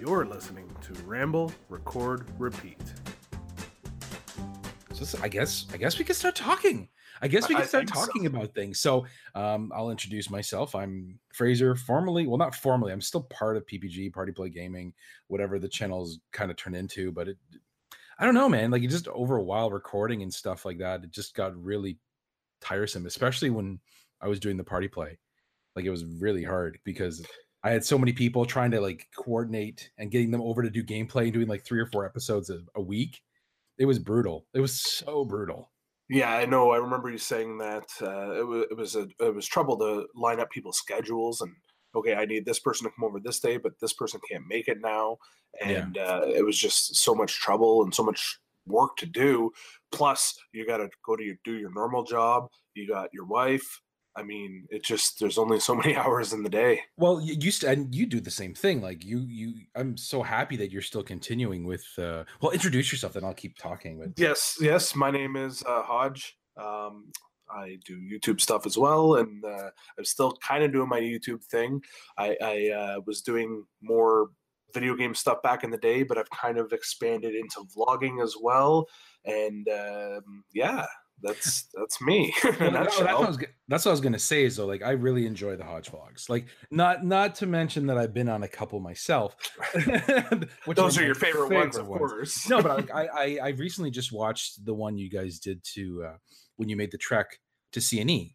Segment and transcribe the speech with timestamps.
[0.00, 2.80] You're listening to Ramble, Record, Repeat.
[4.94, 6.88] So I guess I guess we can start talking.
[7.20, 8.06] I guess we can start think so.
[8.06, 8.80] talking about things.
[8.80, 9.04] So
[9.34, 10.74] um, I'll introduce myself.
[10.74, 12.92] I'm Fraser, formerly, well, not formally.
[12.92, 14.94] I'm still part of PPG, Party Play Gaming,
[15.28, 17.12] whatever the channel's kind of turn into.
[17.12, 17.36] But it,
[18.18, 18.70] I don't know, man.
[18.70, 21.98] Like just over a while recording and stuff like that, it just got really
[22.62, 23.80] tiresome, especially when
[24.20, 25.18] I was doing the Party Play.
[25.76, 27.24] Like it was really hard because
[27.64, 30.82] I had so many people trying to like coordinate and getting them over to do
[30.82, 33.20] gameplay and doing like three or four episodes a, a week.
[33.78, 34.46] It was brutal.
[34.54, 35.70] It was so brutal.
[36.08, 36.72] Yeah, I know.
[36.72, 40.06] I remember you saying that uh, it, was, it was a it was trouble to
[40.14, 41.52] line up people's schedules and
[41.94, 44.68] okay, I need this person to come over this day, but this person can't make
[44.68, 45.18] it now,
[45.64, 49.50] and uh, it was just so much trouble and so much work to do.
[49.90, 52.48] Plus, you got to go to your do your normal job.
[52.74, 53.80] You got your wife.
[54.14, 56.80] I mean, it just there's only so many hours in the day.
[56.96, 58.82] Well, you used to, and you do the same thing.
[58.82, 59.54] Like you, you.
[59.74, 61.86] I'm so happy that you're still continuing with.
[61.98, 63.98] Uh, well, introduce yourself, then I'll keep talking.
[63.98, 64.94] But Yes, yes.
[64.94, 66.36] My name is uh, Hodge.
[66.56, 67.10] Um,
[67.50, 71.44] I do YouTube stuff as well, and uh, I'm still kind of doing my YouTube
[71.44, 71.82] thing.
[72.16, 74.30] I, I uh, was doing more
[74.72, 78.34] video game stuff back in the day, but I've kind of expanded into vlogging as
[78.40, 78.88] well.
[79.24, 80.86] And um, yeah,
[81.22, 82.34] that's that's me.
[82.44, 84.44] Well, that's, what I was, that's what I was gonna say.
[84.44, 86.28] Is though, like, I really enjoy the Hodge vlogs.
[86.28, 89.36] Like, not not to mention that I've been on a couple myself.
[90.64, 92.48] which Those are your favorite, ones, of course.
[92.48, 96.16] no, but I, I I recently just watched the one you guys did to uh,
[96.56, 97.38] when you made the trek
[97.72, 98.34] to CNE.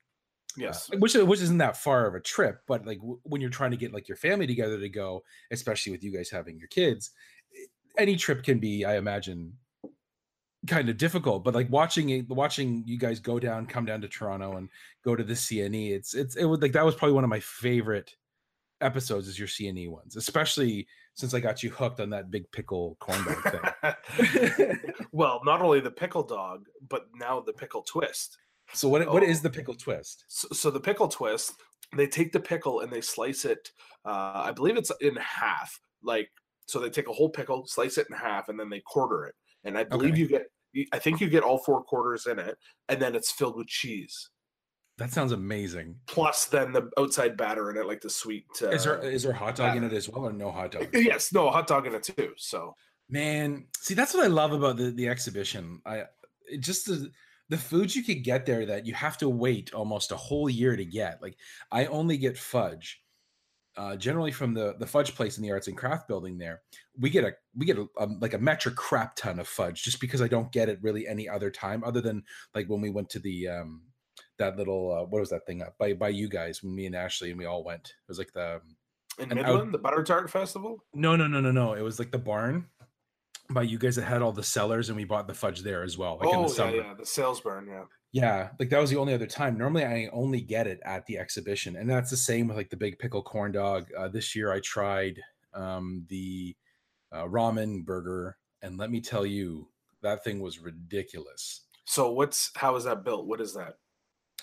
[0.58, 3.50] Yes, Uh, which which isn't that far of a trip, but like w- when you're
[3.50, 6.68] trying to get like your family together to go, especially with you guys having your
[6.68, 7.12] kids,
[7.98, 9.54] any trip can be, I imagine,
[10.68, 11.44] kind of difficult.
[11.44, 14.70] But like watching it, watching you guys go down, come down to Toronto and
[15.04, 17.40] go to the CNE, it's it's it was like that was probably one of my
[17.40, 18.14] favorite
[18.82, 22.96] episodes is your CNE ones, especially since I got you hooked on that big pickle
[23.00, 24.80] corn dog thing.
[25.12, 28.38] well, not only the pickle dog, but now the pickle twist.
[28.74, 29.26] So what what Oh.
[29.26, 30.26] is the pickle twist?
[30.28, 31.54] so, so the pickle twist
[31.96, 33.72] they take the pickle and they slice it
[34.06, 36.30] uh, i believe it's in half like
[36.66, 39.36] so they take a whole pickle slice it in half and then they quarter it
[39.64, 40.20] and i believe Okay.
[40.22, 40.44] you get
[40.92, 42.58] i think you get all four quarters in it
[42.90, 44.30] and then it's filled with cheese
[44.98, 45.96] That sounds amazing.
[46.08, 49.34] plus then the outside batter in it like the sweet uh, Is there is there
[49.34, 50.90] hot dog in it as well or no hot dog?
[50.94, 52.76] yes no hot dog in it too so
[53.10, 55.80] Man, see that's what I love about the the exhibition.
[55.86, 56.04] I
[56.52, 57.10] it just the
[57.50, 60.76] the foods you could get there that you have to wait almost a whole year
[60.76, 61.22] to get.
[61.22, 61.38] Like
[61.72, 63.02] I only get fudge.
[63.78, 66.64] Uh, generally from the the fudge place in the arts and craft building there
[67.00, 70.02] we get a we get a, um, like a metric crap ton of fudge just
[70.02, 72.24] because i don't get it really any other time other than
[72.56, 73.84] like when we went to the um
[74.40, 76.96] that little uh, what was that thing up by by you guys when me and
[76.96, 78.60] ashley and we all went it was like the
[79.20, 81.74] in And midland out- the butter tart festival no, no, no, no, no.
[81.74, 82.66] It was like the barn
[83.50, 85.98] by you guys that had all the sellers and we bought the fudge there as
[85.98, 86.18] well.
[86.20, 88.98] Like in oh the yeah yeah the sales burn yeah Yeah, like that was the
[88.98, 89.58] only other time.
[89.58, 92.78] Normally, I only get it at the exhibition, and that's the same with like the
[92.78, 93.88] big pickle corn dog.
[93.98, 95.22] Uh, this year, I tried
[95.54, 96.56] um, the
[97.12, 99.68] uh, ramen burger, and let me tell you,
[100.02, 101.66] that thing was ridiculous.
[101.86, 103.76] so what's how is that built what is that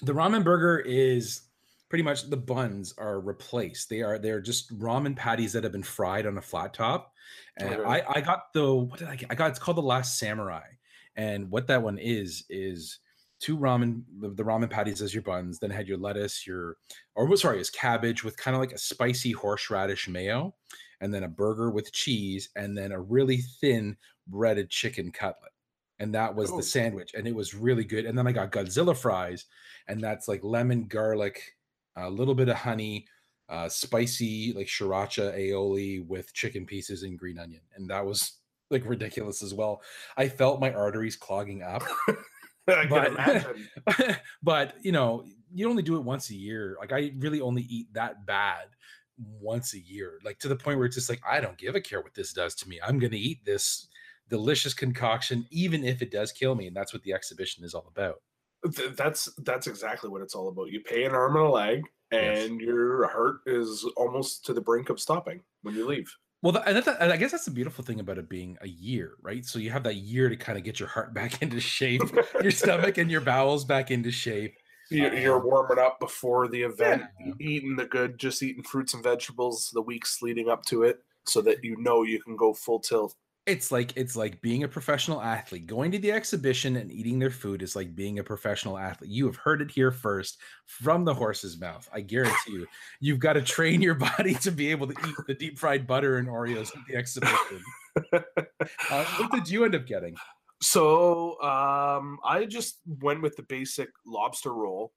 [0.02, 1.42] The ramen burger is
[1.88, 3.88] pretty much the buns are replaced.
[3.88, 7.12] They are they're just ramen patties that have been fried on a flat top.
[7.60, 8.00] Oh, and Okay.
[8.02, 9.30] I I got the what did I get?
[9.30, 10.66] I got it's called the Last Samurai.
[11.16, 12.98] And what that one is is
[13.40, 15.58] two ramen the, the ramen patties as your buns.
[15.58, 16.76] Then had your lettuce, your
[17.14, 20.54] or sorry, it's cabbage with kind of like a spicy horseradish mayo,
[21.00, 23.96] and then a burger with cheese, and then a really thin
[24.26, 25.52] breaded chicken cutlet.
[26.00, 26.56] And that was Oh.
[26.56, 28.04] the sandwich, and it was really good.
[28.06, 29.46] And then I got Godzilla fries,
[29.86, 31.56] and that's like lemon, garlic,
[31.96, 33.06] a little bit of honey,
[33.48, 38.38] uh, spicy like sriracha aioli with chicken pieces and green onion, and that was
[38.70, 39.82] like ridiculous as well.
[40.16, 41.82] I felt my arteries clogging up,
[42.68, 43.66] i can But- imagine
[44.42, 46.76] but you know, you only do it once a year.
[46.80, 48.68] Like I really only eat that bad
[49.18, 51.80] once a year, like to the point where it's just like I don't give a
[51.80, 52.80] care what this does to me.
[52.84, 53.86] I'm going to eat this
[54.30, 57.86] delicious concoction, even if it does kill me, and that's what the exhibition is all
[57.94, 58.16] about.
[58.74, 60.70] Th- that's that's exactly what it's all about.
[60.70, 61.82] You pay an arm and a leg,
[62.14, 66.14] and your heart is almost to the brink of stopping when you leave.
[66.42, 69.46] Well, and, I guess that's the beautiful thing about it being a year, right?
[69.46, 72.02] So you have that year to kind of get your heart back into shape,
[72.42, 74.54] your stomach and your bowels back into shape.
[74.90, 77.32] You're, you're um, warming up before the event, Yeah.
[77.40, 81.40] eating the good, just eating fruits and vegetables the weeks leading up to it, so
[81.40, 83.14] that you know you can go full tilt
[83.46, 85.66] It's like it's like being a professional athlete.
[85.66, 89.10] Going to the exhibition and eating their food is like being a professional athlete.
[89.10, 91.86] You have heard it here first from the horse's mouth.
[91.92, 92.66] I guarantee you.
[93.00, 96.16] You've got to train your body to be able to eat the deep fried butter
[96.16, 97.62] and Oreos at the exhibition.
[98.90, 100.16] uh, what did you end up getting?
[100.62, 104.92] So um, I just went with the basic lobster roll.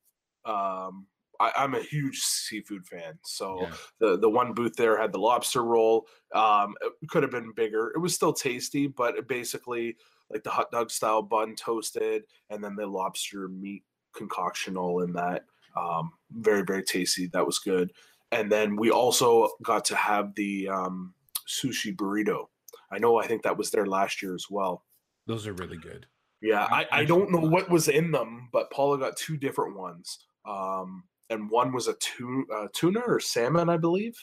[0.45, 1.07] Um,
[1.39, 3.73] I, am a huge seafood fan, so yeah.
[3.99, 6.07] the the one booth there had the lobster roll.
[6.33, 7.91] Um, it could have been bigger.
[7.95, 9.97] It was still tasty, but it basically
[10.31, 13.83] like the hot dog style bun toasted, and then the lobster meat
[14.15, 15.45] concoction all in that.
[15.75, 17.27] Um, very very tasty.
[17.27, 17.91] That was good.
[18.31, 21.13] And then we also got to have the um,
[21.47, 22.47] sushi burrito.
[22.91, 23.17] I know.
[23.17, 24.83] I think that was there last year as well.
[25.27, 26.07] Those are really good.
[26.41, 30.19] Yeah, I, I don't know what was in them, but Paula got two different ones.
[30.45, 34.15] Um, and one was a tuna, uh, tuna or salmon, I believe.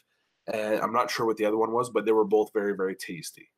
[0.52, 2.96] And I'm not sure what the other one was, but they were both very, very
[2.96, 3.50] tasty.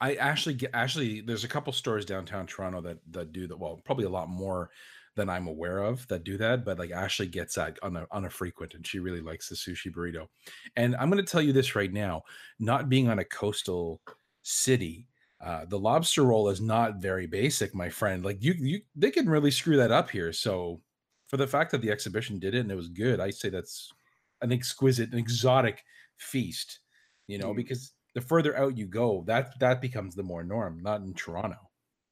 [0.00, 3.58] I actually actually there's a couple stores downtown Toronto that that do that.
[3.58, 4.70] Well, probably a lot more
[5.16, 8.24] than I'm aware of that do that, but like Ashley gets that on a on
[8.24, 10.26] a frequent and she really likes the sushi burrito.
[10.76, 12.22] And I'm going to tell you this right now,
[12.58, 14.00] not being on a coastal
[14.42, 15.06] city,
[15.44, 18.24] uh, the lobster roll is not very basic, my friend.
[18.24, 20.32] Like you, you, they can really screw that up here.
[20.32, 20.80] So,
[21.34, 23.92] for the fact that the exhibition did it and it was good, I say that's
[24.40, 25.82] an exquisite, an exotic
[26.16, 26.78] feast.
[27.26, 27.56] You know, mm.
[27.56, 31.56] because the further out you go, that that becomes the more norm, not in Toronto.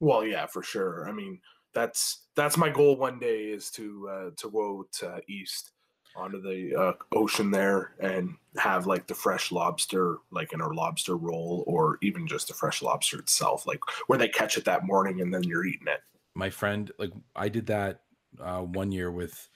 [0.01, 1.09] Well, yeah, for sure.
[1.09, 1.39] I mean,
[1.73, 5.71] that's that's my goal one day is to uh, to go to east
[6.17, 11.17] onto the uh, ocean there and have like the fresh lobster like in a lobster
[11.17, 13.79] roll or even just the fresh lobster itself like
[14.09, 16.01] where they catch it that morning and then you're eating it
[16.35, 18.03] my friend like i did that
[18.40, 19.49] uh, one year with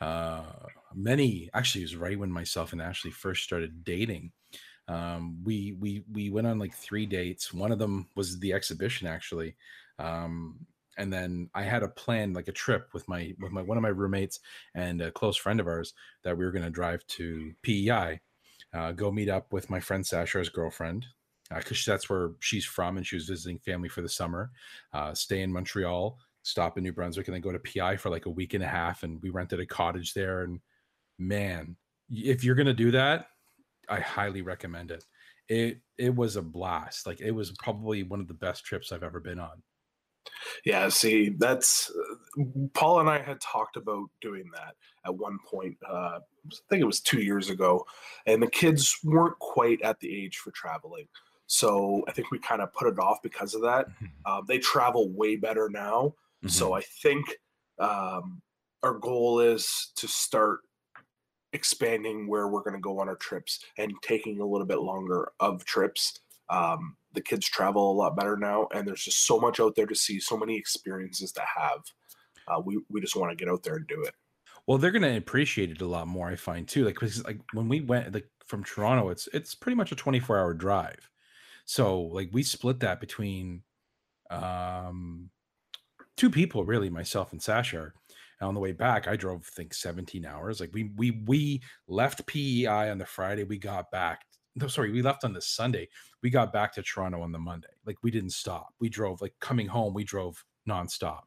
[0.00, 0.42] uh,
[0.94, 4.32] many actually it was right when myself and ashley first started dating
[4.88, 9.06] um, we we we went on like three dates one of them was the exhibition
[9.06, 9.54] actually
[9.98, 10.66] um,
[10.98, 13.82] and then I had a plan, like a trip with my with my one of
[13.82, 14.40] my roommates
[14.74, 18.20] and a close friend of ours that we were going to drive to PEI,
[18.74, 21.06] uh, go meet up with my friend Sasha's girlfriend
[21.54, 24.50] because uh, that's where she's from and she was visiting family for the summer.
[24.92, 28.26] Uh, stay in Montreal, stop in New Brunswick, and then go to PEI for like
[28.26, 29.02] a week and a half.
[29.02, 30.42] And we rented a cottage there.
[30.42, 30.60] And
[31.18, 31.76] man,
[32.10, 33.26] if you're going to do that,
[33.88, 35.04] I highly recommend it.
[35.48, 37.06] It it was a blast.
[37.06, 39.62] Like it was probably one of the best trips I've ever been on.
[40.64, 44.74] Yeah, see, that's uh, Paul and I had talked about doing that
[45.04, 45.76] at one point.
[45.88, 47.84] Uh, I think it was two years ago,
[48.26, 51.06] and the kids weren't quite at the age for traveling.
[51.46, 53.86] So I think we kind of put it off because of that.
[54.24, 56.14] Uh, they travel way better now.
[56.44, 56.48] Mm-hmm.
[56.48, 57.26] So I think
[57.78, 58.42] um,
[58.82, 60.60] our goal is to start
[61.52, 65.30] expanding where we're going to go on our trips and taking a little bit longer
[65.40, 66.20] of trips.
[66.48, 69.86] Um, the kids travel a lot better now, and there's just so much out there
[69.86, 71.80] to see, so many experiences to have.
[72.48, 74.14] Uh, we we just want to get out there and do it.
[74.66, 76.84] Well, they're going to appreciate it a lot more, I find too.
[76.84, 80.38] Like because like when we went like from Toronto, it's it's pretty much a 24
[80.38, 81.08] hour drive.
[81.64, 83.62] So like we split that between
[84.30, 85.30] um
[86.16, 87.92] two people really, myself and Sasha.
[88.40, 90.60] And on the way back, I drove I think 17 hours.
[90.60, 94.22] Like we we we left PEI on the Friday, we got back
[94.54, 95.88] no, sorry, we left on the Sunday.
[96.22, 97.68] We got back to Toronto on the Monday.
[97.86, 98.74] Like we didn't stop.
[98.80, 99.94] We drove like coming home.
[99.94, 101.22] We drove nonstop.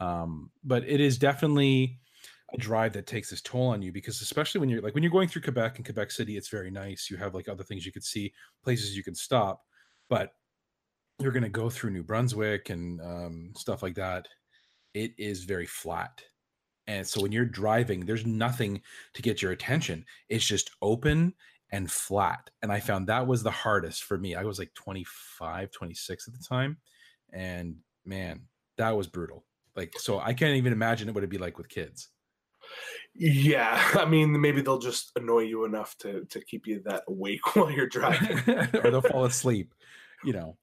[0.00, 1.98] Um, but it is definitely
[2.52, 5.12] a drive that takes this toll on you because especially when you're like when you're
[5.12, 7.08] going through Quebec and Quebec City, it's very nice.
[7.10, 8.32] You have like other things you could see,
[8.62, 9.62] places you can stop,
[10.08, 10.32] but
[11.20, 14.28] you're going to go through New Brunswick and um, stuff like that.
[14.94, 16.22] It is very flat.
[16.86, 18.80] And so when you're driving, there's nothing
[19.14, 20.04] to get your attention.
[20.28, 21.34] It's just open
[21.70, 22.50] and flat.
[22.62, 24.34] And I found that was the hardest for me.
[24.34, 26.78] I was like 25, 26 at the time.
[27.32, 28.42] And man,
[28.78, 29.44] that was brutal.
[29.76, 32.08] Like, so I can't even imagine what it'd be like with kids.
[33.14, 37.40] Yeah, I mean, maybe they'll just annoy you enough to to keep you that awake
[37.56, 38.38] while you're driving,
[38.82, 39.74] or they'll fall asleep.
[40.24, 40.56] You know,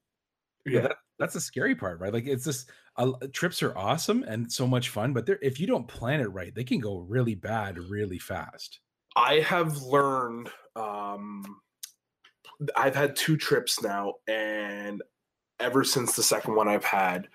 [0.66, 2.12] yeah, that, that's the scary part, right?
[2.12, 5.88] Like, it's just uh, trips are awesome and so much fun, but if you don't
[5.88, 8.80] plan it right, they can go really bad really fast.
[9.16, 10.50] I have learned.
[10.74, 11.60] Um,
[12.76, 15.02] I've had two trips now, and
[15.58, 17.28] ever since the second one I've had,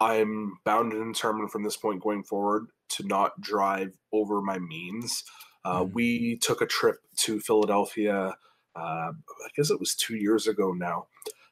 [0.00, 5.24] I'm bound and determined from this point going forward to not drive over my means.
[5.64, 5.92] Uh, mm.
[5.92, 8.36] We took a trip to Philadelphia.
[8.76, 11.08] Uh, I guess it was two years ago now.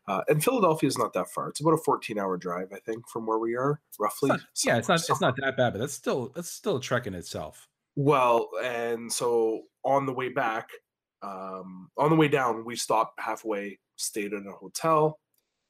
[0.09, 1.49] Uh, and Philadelphia is not that far.
[1.49, 4.31] It's about a 14 hour drive, I think, from where we are, roughly.
[4.53, 5.01] It's not, yeah, it's not.
[5.01, 7.69] It's not that bad, but that's still that's still a trek in itself.
[7.97, 10.69] Well, and so on the way back,
[11.23, 15.19] um, on the way down, we stopped halfway, stayed in a hotel,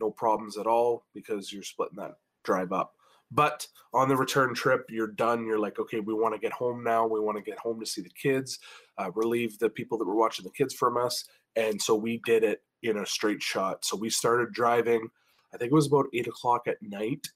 [0.00, 2.94] no problems at all because you're splitting that drive up.
[3.30, 5.46] But on the return trip, you're done.
[5.46, 7.06] You're like, okay, we want to get home now.
[7.06, 8.58] We want to get home to see the kids,
[8.98, 11.24] uh, relieve the people that were watching the kids from us.
[11.56, 13.84] And so we did it in a straight shot.
[13.84, 15.08] So we started driving,
[15.54, 17.26] I think it was about eight o'clock at night,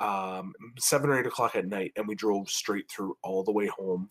[0.00, 3.66] um, seven or eight o'clock at night, and we drove straight through all the way
[3.66, 4.08] home.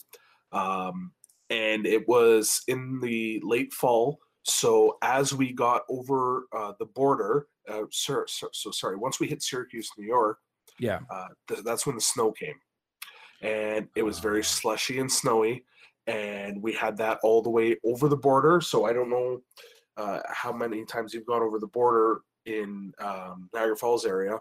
[0.51, 1.11] Um,
[1.49, 4.19] and it was in the late fall.
[4.43, 9.27] So as we got over uh, the border, uh, so, so, so sorry, once we
[9.27, 10.39] hit Syracuse, New York,
[10.79, 10.99] Yeah.
[11.09, 12.55] uh, th- that's when the snow came,
[13.41, 14.43] and it was very Ah.
[14.43, 15.63] slushy and snowy,
[16.07, 18.61] and we had that all the way over the border.
[18.61, 19.41] So I don't know
[19.97, 24.39] uh, how many times you've gone over the border in um, Niagara Falls area,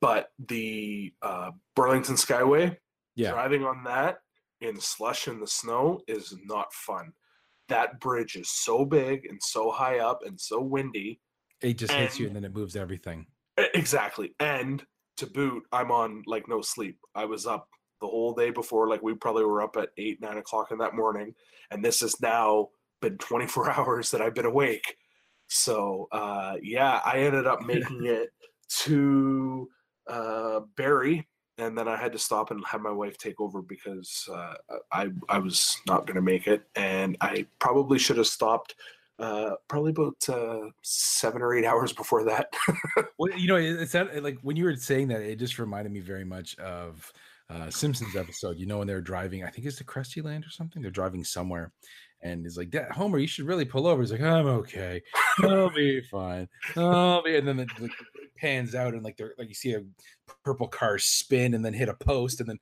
[0.00, 2.76] but the uh, Burlington Skyway,
[3.14, 3.30] Yeah.
[3.32, 4.18] driving on that
[4.60, 7.12] in slush and the snow is not fun.
[7.68, 11.20] That bridge is so big and so high up and so windy.
[11.62, 13.26] It just hits you And- and then it moves everything.
[13.74, 14.34] Exactly.
[14.40, 14.84] And
[15.18, 16.98] to boot, I'm on like no sleep.
[17.14, 17.68] I was up
[18.00, 18.88] the whole day before.
[18.88, 21.34] Like we probably were up at eight, nine o'clock in that morning.
[21.70, 22.68] And this is now
[23.00, 24.96] been 24 hours that I've been awake.
[25.48, 28.30] So uh, yeah, I ended up making it
[28.84, 29.68] to
[30.08, 31.26] uh, Barrie,
[31.58, 34.54] and then I had to stop and have my wife take over because uh,
[34.92, 38.74] I I was not going to make it, and I probably should have stopped.
[39.18, 42.46] Uh, probably about uh, seven or eight hours before that.
[43.18, 45.92] Well, you know, it- it's that like when you were saying that, it just reminded
[45.92, 47.12] me very much of
[47.50, 48.56] uh Simpsons episode.
[48.58, 50.80] You know, when they're driving, I think it's to Krusty Land or something.
[50.80, 51.70] They're driving somewhere,
[52.22, 55.02] and he's like, "Dad, Homer, you should really pull over." He's like, "I'm okay.
[55.42, 56.48] I'll be fine.
[56.76, 57.90] I'll be." And then it like,
[58.36, 59.82] pans out, and like they're like you see a
[60.44, 62.58] purple car spin and then hit a post, and then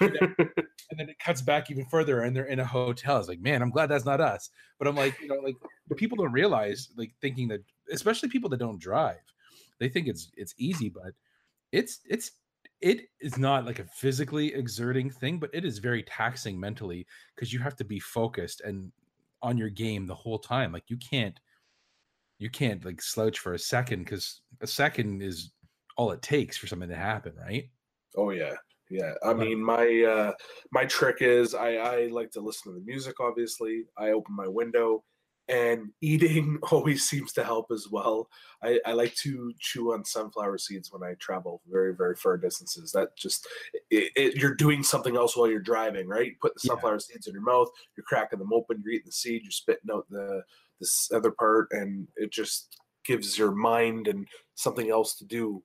[0.00, 3.18] and then it cuts back even further, and they're in a hotel.
[3.18, 4.50] It's like, man, I'm glad that's not us.
[4.78, 5.56] But I'm like, you know, like
[5.96, 9.20] people don't realize, like thinking that, especially people that don't drive,
[9.78, 11.12] they think it's it's easy, but
[11.72, 12.32] it's it's
[12.82, 17.52] it is not like a physically exerting thing, but it is very taxing mentally because
[17.52, 18.90] you have to be focused and
[19.40, 20.72] on your game the whole time.
[20.72, 21.38] Like you can't
[22.38, 25.52] you can't like slouch for a second because a second is
[25.96, 27.70] all it takes for something to happen, right?
[28.16, 28.54] Oh yeah,
[28.90, 29.14] yeah.
[29.24, 30.32] I mean, my uh,
[30.72, 33.20] my trick is I I like to listen to the music.
[33.20, 35.04] Obviously, I open my window,
[35.52, 38.28] and eating always seems to help as well.
[38.62, 42.90] I, I like to chew on sunflower seeds when I travel very very far distances.
[42.92, 43.46] That just
[43.90, 46.26] it, it, you're doing something else while you're driving, right?
[46.26, 46.70] You put the Yeah.
[46.70, 49.90] sunflower seeds in your mouth, you're cracking them open, you're eating the seed, you're spitting
[49.92, 50.42] out the
[50.80, 55.62] this other part, and it just gives your mind and something else to do.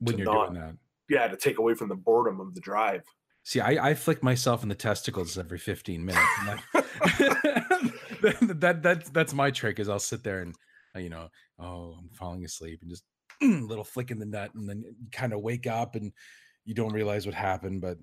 [0.00, 0.76] When To you're not- doing that.
[1.08, 3.02] Yeah, to take away from the boredom of the drive.
[3.44, 6.24] See, I, I flick myself in the testicles every 15 minutes.
[6.72, 10.54] that, that that's that's my trick is I'll sit there and
[10.96, 13.04] uh, you know, oh, I'm falling asleep and just
[13.42, 16.12] little flick in the nut and then you kind of wake up and
[16.64, 17.98] you don't realize what happened, but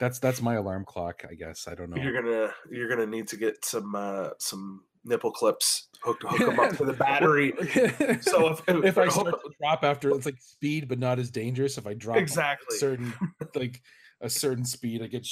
[0.00, 1.68] that's that's my alarm clock, I guess.
[1.68, 2.02] I don't know.
[2.02, 6.58] You're gonna you're gonna need to get some uh, some nipple clips hooked hook them
[6.58, 7.52] up to the battery.
[8.22, 11.78] So if, if I start to drop after it's like speed but not as dangerous
[11.78, 13.12] if I drop exactly, certain
[13.54, 13.80] like
[14.20, 15.26] a certain speed I get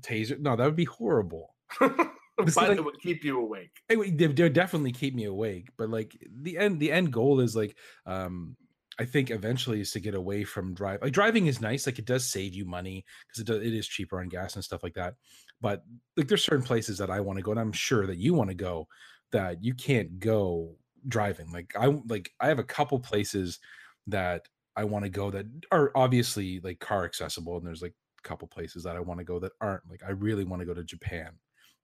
[0.00, 0.38] taser.
[0.38, 1.54] No, that would be horrible.
[1.80, 3.70] but like- it would keep you awake.
[3.88, 7.56] it would would definitely keep me awake but like the end the end goal is
[7.56, 7.76] like
[8.06, 8.56] um
[8.98, 12.04] i think eventually is to get away from drive like driving is nice like it
[12.04, 14.94] does save you money because it does it is cheaper on gas and stuff like
[14.94, 15.14] that
[15.60, 15.82] but
[16.16, 18.48] like there's certain places that i want to go and i'm sure that you want
[18.48, 18.86] to go
[19.32, 20.74] that you can't go
[21.08, 23.58] driving like i like i have a couple places
[24.06, 28.48] that i want to go that are obviously like car accessible and there's like couple
[28.48, 30.84] places that i want to go that aren't like i really want to go to
[30.84, 31.30] japan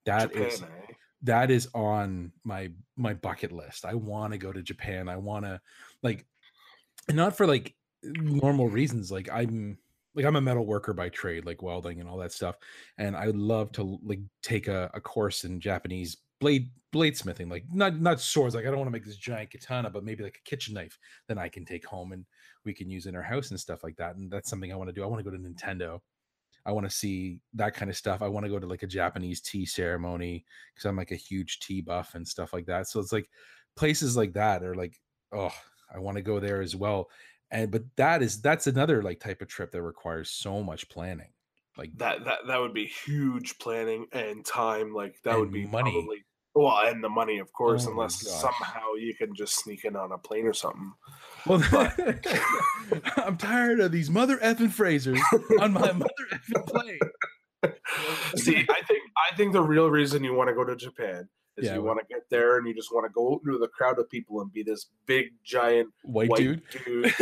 [0.05, 0.93] That is Japan, eh?
[1.25, 3.85] that is on my my bucket list.
[3.85, 5.09] I want to go to Japan.
[5.09, 5.61] I want to
[6.03, 6.26] like
[7.11, 9.11] not for like normal reasons.
[9.11, 9.79] Like I'm
[10.14, 12.57] like I'm a metal worker by trade, like welding and all that stuff.
[12.99, 17.99] And I love to like take a, a course in Japanese blade bladesmithing, like not
[18.00, 18.55] not swords.
[18.55, 20.99] Like I don't want to make this giant katana, but maybe like a kitchen knife
[21.29, 22.26] that I can take home and
[22.67, 24.17] we can use in our house and stuff like that.
[24.17, 25.03] And that's something I want to do.
[25.03, 26.00] I want to go to Nintendo.
[26.66, 28.23] I want to see that kind of stuff.
[28.23, 31.61] I want to go to like a Japanese tea ceremony because I'm like a huge
[31.61, 32.88] tea buff and stuff like that.
[32.88, 33.28] So it's like
[33.76, 35.00] places like that are like,
[35.33, 35.52] oh,
[35.94, 37.11] I want to go there as well.
[37.50, 41.33] And but that is that's another like type of trip that requires so much planning.
[41.76, 44.94] Like That that that would be huge planning and time.
[44.94, 45.92] Like that would be money.
[45.92, 49.96] probably well, and the money, of course, Oh unless somehow you can just sneak in
[49.96, 50.92] on a plane or something.
[51.46, 51.62] well,
[53.16, 55.20] I'm tired of these mother effing Frasers
[55.61, 57.73] on my mother effing plane.
[58.37, 61.66] See, I think I think the real reason you want to go to Japan Is
[61.66, 63.68] Yeah, you want to get there and you just want to go out into the
[63.68, 66.62] crowd of people and be this big giant White, white dude.
[66.84, 67.14] dude,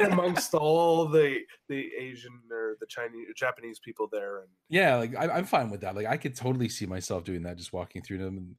[0.00, 5.28] amongst all the the Asian or the Chinese Japanese people there and Yeah, like I,
[5.28, 5.96] I'm fine with that.
[5.96, 8.56] Like I could totally see myself doing that, just walking through them and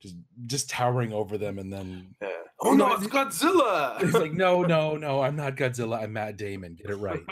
[0.00, 0.16] just
[0.46, 2.28] just towering over them, and then yeah.
[2.62, 4.00] oh, oh no, it's Godzilla.
[4.04, 6.02] He's like, no, no, no, I'm not Godzilla.
[6.02, 6.74] I'm Matt Damon.
[6.74, 7.24] Get it right.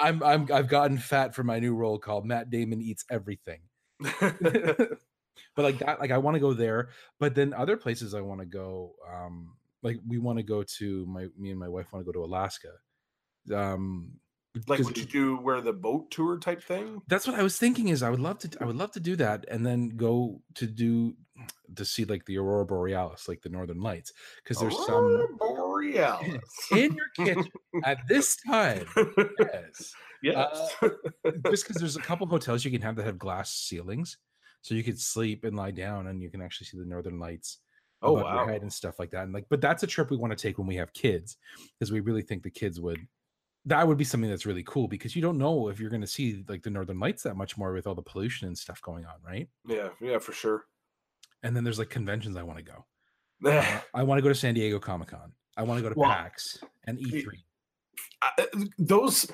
[0.00, 3.60] I'm, I'm, I've gotten fat for my new role called Matt Damon eats everything.
[5.54, 6.88] But like that, like I want to go there.
[7.18, 11.06] But then other places I want to go, um, like we want to go to
[11.06, 12.72] my, me and my wife want to go to Alaska.
[13.52, 14.12] Um,
[14.68, 17.02] like would you do where the boat tour type thing?
[17.08, 17.88] that's what I was thinking.
[17.88, 20.66] Is I would love to, I would love to do that, and then go to
[20.66, 21.14] do
[21.74, 26.42] to see like the aurora borealis, like the northern lights, because there's Aurora some Borealis.
[26.72, 27.50] in your kitchen
[27.84, 28.86] at this time.
[30.22, 30.72] Yes.
[30.82, 30.94] yes.
[31.50, 34.16] just because there's a couple hotels you can have that have glass ceilings,
[34.64, 37.58] so you could sleep and lie down, and you can actually see the northern lights
[38.00, 39.24] oh above your head and stuff like that.
[39.24, 41.36] And like, but that's a trip we want to take when we have kids,
[41.78, 42.98] because we really think the kids would.
[43.66, 46.06] That would be something that's really cool because you don't know if you're going to
[46.06, 49.04] see like the northern lights that much more with all the pollution and stuff going
[49.04, 49.48] on, right?
[49.66, 50.64] Yeah, yeah, for sure.
[51.42, 52.86] And then there's like conventions I want to go.
[53.50, 55.32] Uh, I want to go to San Diego Comic Con.
[55.58, 57.26] I want to go to Well, PAX and E E3.
[58.22, 58.46] I-
[58.78, 59.30] those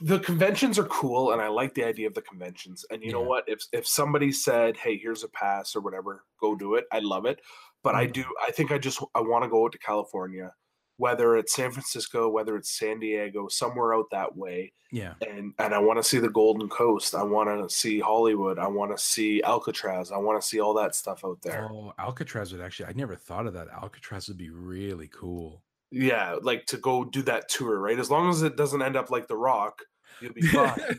[0.00, 3.22] the conventions are cool and i like the idea of the conventions and you know
[3.22, 6.98] what if if somebody said hey here's a pass or whatever go do it i
[6.98, 7.40] love it
[7.82, 8.12] but i Mhm.
[8.12, 10.52] do i think i just i want to go out to california
[10.96, 15.14] whether it's san francisco whether it's san diego somewhere out that way Yeah.
[15.26, 18.66] and and i want to see the golden coast i want to see hollywood i
[18.68, 22.52] want to see alcatraz i want to see all that stuff out there Oh, Alcatraz
[22.52, 22.86] would actually.
[22.86, 23.68] I never thought of that.
[23.68, 25.62] Alcatraz would be really cool.
[25.94, 29.10] Yeah like to go do that tour right as long as it doesn't end up
[29.10, 29.82] like the rock
[30.20, 30.98] you'll be fine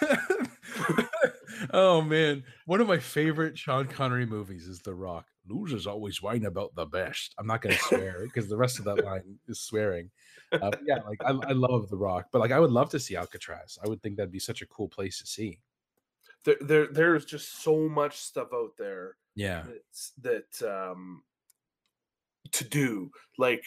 [1.72, 5.26] oh man, one of my favorite Sean Connery movies is The Rock.
[5.48, 7.34] Losers always whine about the best.
[7.38, 10.10] I'm not going to swear because the rest of that line is swearing.
[10.52, 13.16] Uh, yeah, like I, I love The Rock, but like I would love to see
[13.16, 13.78] Alcatraz.
[13.84, 15.58] I would think that'd be such a cool place to see.
[16.44, 21.22] there, there there's just so much stuff out there Yeah, that's that um
[22.52, 23.64] to do like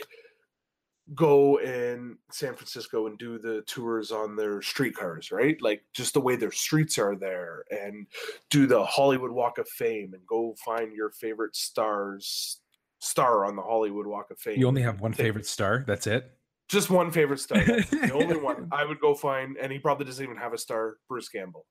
[1.13, 6.20] go in san francisco and do the tours on their streetcars right like just the
[6.20, 8.08] way their streets are there and
[8.50, 12.60] do the hollywood walk of fame and go find your favorite stars
[13.00, 15.84] star on the hollywood walk of fame you only have one favorite star.
[15.86, 16.32] That's it.
[16.70, 20.24] just one favorite star the only one i would go find and he probably doesn't
[20.24, 21.68] even have a star bruce campbell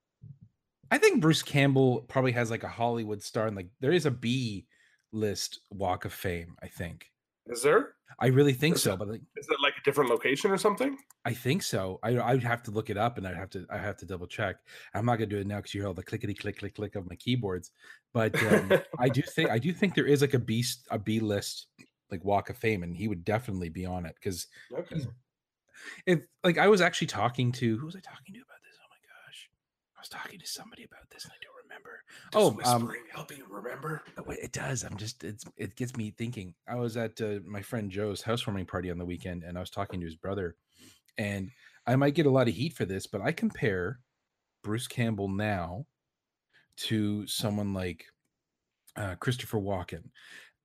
[0.91, 4.13] I think Bruce Campbell probably has like a Hollywood star, and like there is a
[4.13, 4.67] B
[5.13, 6.55] list Walk of Fame.
[6.63, 7.07] I think.
[7.47, 10.09] Is there I really think Is so, it- but like is it like a different
[10.11, 11.99] location or something I think so.
[12.03, 14.27] I I'd have to look it up, and I'd have to I have to double
[14.27, 14.57] check.
[14.95, 16.95] I'm not gonna do it now because you hear all the clickety click click click
[16.97, 17.71] of my keyboards.
[18.13, 20.99] But um, I do think I do think there is like a B s- a
[20.99, 21.69] B list
[22.11, 25.07] like Walk of Fame, and he would definitely be on it because okay
[26.07, 28.77] if like I was actually talking to who was I talking to about this?
[28.79, 29.49] Oh my gosh,
[29.97, 32.03] I was talking to somebody about this, and I don't remember.
[32.33, 34.85] Does Oh, um, help you remember Oh, it does.
[34.85, 36.55] I'm just it's it gets me thinking.
[36.69, 39.71] I was at uh, my friend Joe's housewarming party on the weekend, and I was
[39.71, 40.57] talking to his brother,
[41.19, 41.51] and
[41.87, 44.01] I might get a lot of heat for this, but I compare
[44.63, 45.87] Bruce Campbell now
[46.77, 48.05] to someone like
[48.97, 50.05] uh, Christopher Walken,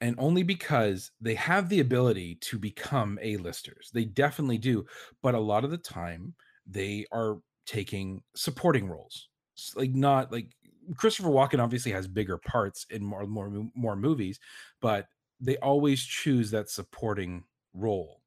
[0.02, 3.90] and only because they have the ability to become A-listers.
[3.94, 4.86] They definitely do,
[5.22, 10.56] but a lot of the time they are taking supporting roles, S- like not like
[10.96, 14.40] Christopher Walken obviously has bigger parts in more more more movies,
[14.82, 15.08] but
[15.40, 18.22] they always choose that supporting role.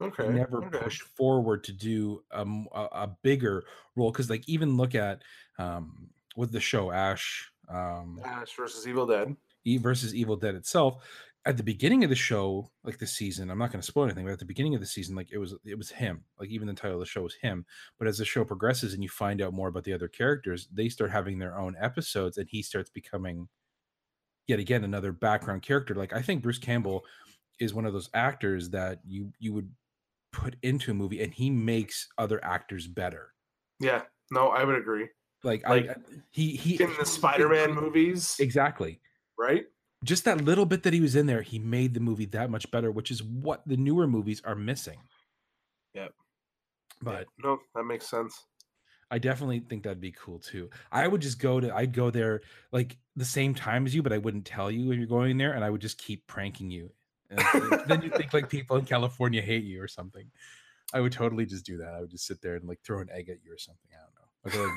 [0.00, 0.78] okay They never okay.
[0.78, 2.42] push forward to do a
[2.74, 3.64] a bigger
[3.96, 5.22] role because, like, even look at
[5.58, 9.36] um, with the show Ash um, Ash versus Evil Dead.
[9.64, 11.04] E versus Evil Dead itself.
[11.48, 14.26] At the beginning of the show, like the season, I'm not going to spoil anything,
[14.26, 16.24] but at the beginning of the season, like it was it was him.
[16.38, 17.64] Like even the title of the show was him.
[17.98, 20.90] But as the show progresses and you find out more about the other characters, they
[20.90, 23.48] start having their own episodes, and he starts becoming
[24.46, 25.94] yet again another background character.
[25.94, 27.02] Like I think Bruce Campbell
[27.58, 29.70] is one of those actors that you you would
[30.34, 33.32] put into a movie, and he makes other actors better.
[33.80, 35.08] Yeah, no, I would agree.
[35.44, 35.94] Like, Like, I
[36.30, 39.00] he he In the Spider-Man movies, exactly.
[39.38, 39.64] right?
[40.04, 42.70] Just that little bit that he was in there, he made the movie that much
[42.70, 44.98] better, which is what the newer movies are missing.
[45.94, 46.14] Yep.
[47.02, 48.44] But no, that makes sense.
[49.10, 50.68] I definitely think that'd be cool too.
[50.92, 54.12] I would just go to I'd go there like the same time as you, but
[54.12, 56.90] I wouldn't tell you when you're going there, and I would just keep pranking you.
[57.30, 60.30] And then- then you think like people in California hate you or something.
[60.94, 61.94] I would totally just do that.
[61.94, 63.90] I would just sit there and like throw an egg at you or something.
[63.92, 64.17] I don't know.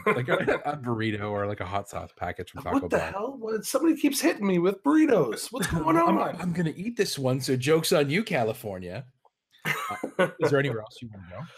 [0.05, 2.81] Like a like a, a burrito or like a hot sauce package from Taco Bell.
[2.81, 3.11] What the Bell.
[3.11, 3.35] hell?
[3.39, 5.51] What, somebody keeps hitting me with burritos.
[5.51, 6.35] What's going I'm, on?
[6.39, 9.05] I'm gonna eat this one, so jokes on you, California.
[9.65, 11.41] Is there anywhere else you want to go?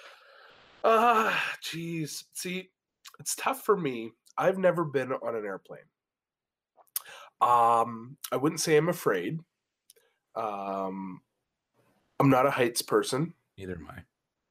[0.86, 2.26] Ah, jeez.
[2.34, 2.70] See,
[3.18, 4.12] it's tough for me.
[4.38, 5.80] I've never been on an airplane.
[7.40, 9.40] Um, I wouldn't say I'm afraid.
[10.36, 11.22] Um,
[12.20, 13.34] I'm not a heights person.
[13.58, 14.02] Neither am I.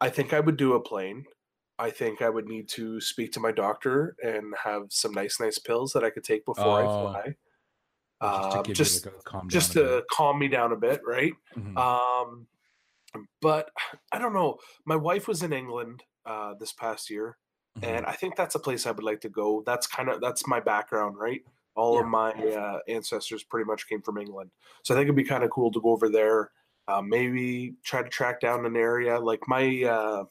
[0.07, 1.27] I think I would do a plane.
[1.79, 5.59] I think I would need to speak to my doctor and have some nice, nice
[5.59, 7.37] pills that I could take before Oh, I fly.
[8.31, 11.35] Just to Uh, just, like, calm just to calm me down a bit, right?
[11.57, 11.75] Mhm.
[11.77, 12.49] Um,
[13.41, 13.71] but
[14.13, 14.59] I don't know.
[14.87, 17.39] My wife was in England uh, this past year,
[17.77, 17.83] Mhm.
[17.87, 19.63] and I think that's a place I would like to go.
[19.67, 21.43] That's kind of that's my background, right?
[21.75, 24.53] All of my uh, ancestors pretty much came from England,
[24.85, 26.53] so I think it'd be kind of cool to go over there.
[26.89, 30.25] Uh, maybe try to track down an area like my uh,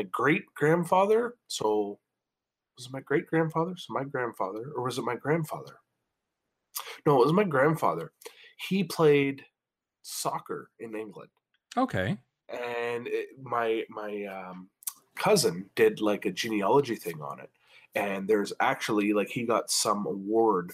[0.00, 1.34] my great grandfather.
[1.48, 1.98] So
[2.76, 3.74] was it my great grandfather?
[3.76, 5.76] So my grandfather, or was it my grandfather?
[7.06, 8.12] No, it was my grandfather.
[8.68, 9.44] He played
[10.02, 11.30] soccer in England
[11.76, 12.18] okay.
[12.48, 14.68] and it, my my um,
[15.16, 17.50] cousin did like a genealogy thing on it
[17.94, 20.72] and there's actually like he got some award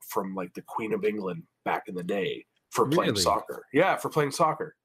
[0.00, 3.22] from like the queen of england back in the day for playing Really?
[3.22, 4.76] soccer yeah for playing soccer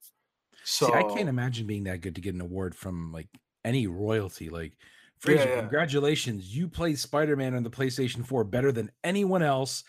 [0.64, 3.28] so See, I can't imagine being that good to get an award from like
[3.66, 4.50] any royalty.
[4.50, 4.74] Like,
[5.20, 5.60] Fraser, yeah.
[5.60, 6.56] congratulations!
[6.56, 9.84] You played Spider Man on the PlayStation 4 better than anyone else.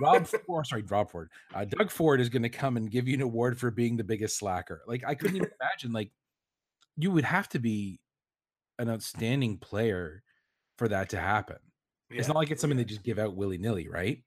[0.00, 1.30] Rob Ford, sorry, Rob Ford.
[1.54, 4.04] Uh, Doug Ford is going to come and give you an award for being the
[4.04, 4.82] biggest slacker.
[4.86, 5.92] Like, I couldn't even imagine.
[5.92, 6.10] Like,
[6.96, 8.00] you would have to be
[8.78, 10.22] an outstanding player
[10.76, 11.58] for that to happen.
[12.10, 14.22] It's not like it's something they just give out willy nilly, right?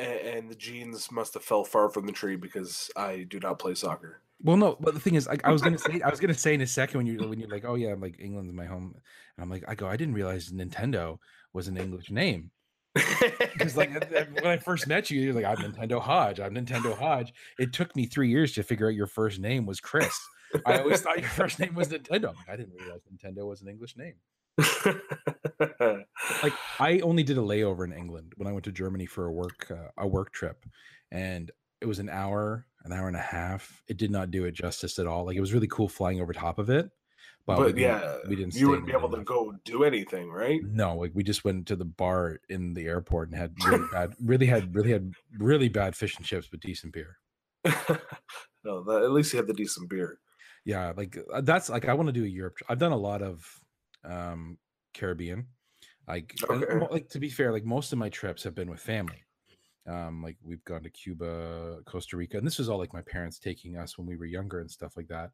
[0.00, 3.58] and, and the genes must have fell far from the tree because i do not
[3.58, 6.20] play soccer Well, no, but the thing is, like, I was gonna say, I was
[6.20, 8.52] gonna say in a second when you when you're like, oh yeah, I'm like England's
[8.52, 11.18] my home, and I'm like, I go, I didn't realize Nintendo
[11.52, 12.50] was an English name
[12.94, 17.32] because like when I first met you, you're like, I'm Nintendo Hodge, I'm Nintendo Hodge.
[17.58, 20.18] It took me three years to figure out your first name was Chris.
[20.66, 22.34] I always thought your first name was Nintendo.
[22.34, 24.14] Like, I didn't realize Nintendo was an English name.
[26.42, 29.32] Like I only did a layover in England when I went to Germany for a
[29.32, 30.64] work uh, a work trip,
[31.10, 31.50] and
[31.80, 33.82] it was an hour, an hour and a half.
[33.88, 35.26] It did not do it justice at all.
[35.26, 36.90] Like it was really cool flying over top of it,
[37.46, 38.54] but, but didn't- yeah we didn't.
[38.54, 41.76] you wouldn't be able to go do anything right No, like we just went to
[41.76, 45.94] the bar in the airport and had really bad, really had, really had, really bad
[45.96, 47.16] fish and chips, but decent beer.
[48.64, 50.18] no that, at least you had the decent beer
[50.64, 52.56] Yeah, like uh, that's like I want to do a Europe.
[52.56, 52.70] Trip.
[52.70, 53.44] I've done a lot of
[54.04, 54.58] um
[54.94, 55.46] Caribbean.
[56.08, 56.74] Like, and Okay.
[56.78, 59.22] mo- like to be fair, like most of my trips have been with family.
[59.86, 63.38] Um, like we've gone to Cuba, Costa Rica, and this was all like my parents
[63.38, 65.30] taking us when we were younger and stuff like that.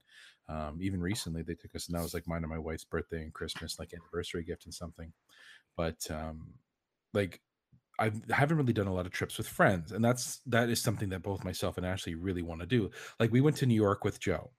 [0.49, 3.23] Um, even recently they took us, and that was like mine and my wife's birthday
[3.23, 5.13] and Christmas, like anniversary gift and something.
[5.77, 6.55] But um,
[7.13, 7.41] like
[7.99, 11.09] I haven't really done a lot of trips with friends, and that's that is something
[11.11, 12.91] that both myself and Ashley really want to do.
[13.19, 14.51] Like we went to New York with Joe,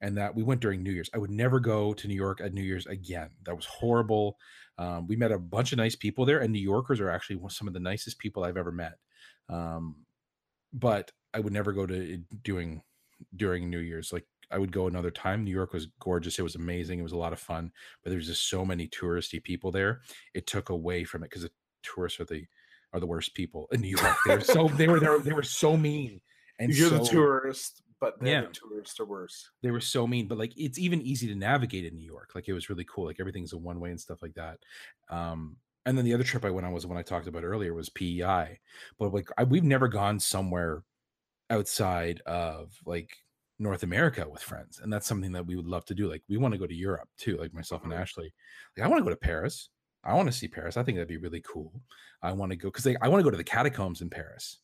[0.00, 1.10] and that we went during New Year's.
[1.14, 3.30] I would never go to New York at New Year's again.
[3.44, 4.38] That was horrible.
[4.78, 7.68] Um, we met a bunch of nice people there, and New Yorkers are actually some
[7.68, 8.94] of the nicest people I've ever met.
[9.48, 10.04] Um,
[10.72, 12.82] but I would never go to doing
[13.34, 14.12] during New Year's.
[14.12, 15.44] Like I would go another time.
[15.44, 16.38] New York was gorgeous.
[16.38, 16.98] It was amazing.
[16.98, 17.72] It was a lot of fun.
[18.02, 20.02] But there's just so many touristy people there.
[20.34, 21.50] It took away from it because the
[21.82, 22.44] tourists are the
[22.92, 24.16] are the worst people in New York.
[24.26, 25.18] They were so they were there.
[25.18, 26.20] They were so mean.
[26.58, 28.42] And you're the tourist but Yeah.
[28.42, 31.84] the tourists are worse they were so mean but like it's even easy to navigate
[31.84, 34.20] in new york like it was really cool like everything's a one way and stuff
[34.22, 34.58] like that
[35.08, 37.44] um and then the other trip i went on was the one i talked about
[37.44, 38.60] earlier was pei
[38.98, 40.84] but like I, we've never gone somewhere
[41.50, 43.16] outside of like
[43.58, 46.36] north america with friends and that's something that we would love to do like we
[46.36, 47.94] want to go to europe too like myself and Mhm.
[47.94, 48.32] ashley
[48.76, 49.70] like i want to go to paris
[50.04, 51.82] i want to see paris i think that'd be really cool
[52.22, 54.60] i want to go because i want to go to the catacombs in paris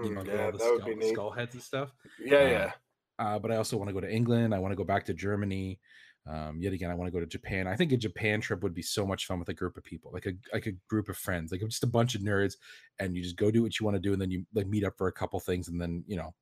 [0.00, 1.94] you Mm, know yeah all the that would skull, be neat skull heads and stuff
[2.18, 2.72] yeah uh, yeah
[3.18, 4.54] uh, but I also want to go to England.
[4.54, 5.80] I want to go back to Germany.
[6.26, 7.66] Um, yet again, I want to go to Japan.
[7.66, 10.12] I think a Japan trip would be so much fun with a group of people,
[10.12, 12.54] like a like a group of friends, like just a bunch of nerds,
[13.00, 14.84] and you just go do what you want to do, and then you like meet
[14.84, 16.32] up for a couple things, and then you know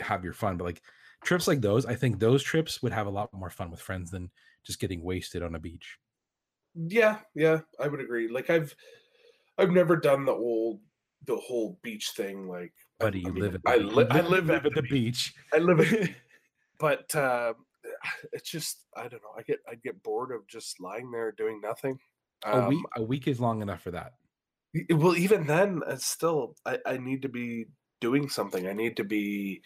[0.00, 0.56] have your fun.
[0.58, 0.82] But like
[1.22, 4.10] trips like those, I think those trips would have a lot more fun with friends
[4.10, 4.30] than
[4.64, 5.98] just getting wasted on a beach.
[6.74, 8.28] Yeah, yeah, I would agree.
[8.28, 8.74] Like I've
[9.56, 10.80] I've never done the old
[11.26, 13.92] the whole beach thing like I- Buddy, I you mean, live at the I, beach.
[13.92, 14.90] li- I live- live you at the beach.
[14.90, 15.34] beach.
[15.54, 16.10] I live at
[16.78, 17.54] but uh
[18.32, 19.34] it's just I don't know.
[19.38, 21.98] I get I'd get bored of just lying there doing nothing.
[22.44, 24.12] a Um, week, a week is long enough for that.
[24.90, 27.66] well even then it's still I, I need to be
[28.00, 28.66] doing something.
[28.66, 29.62] I need to be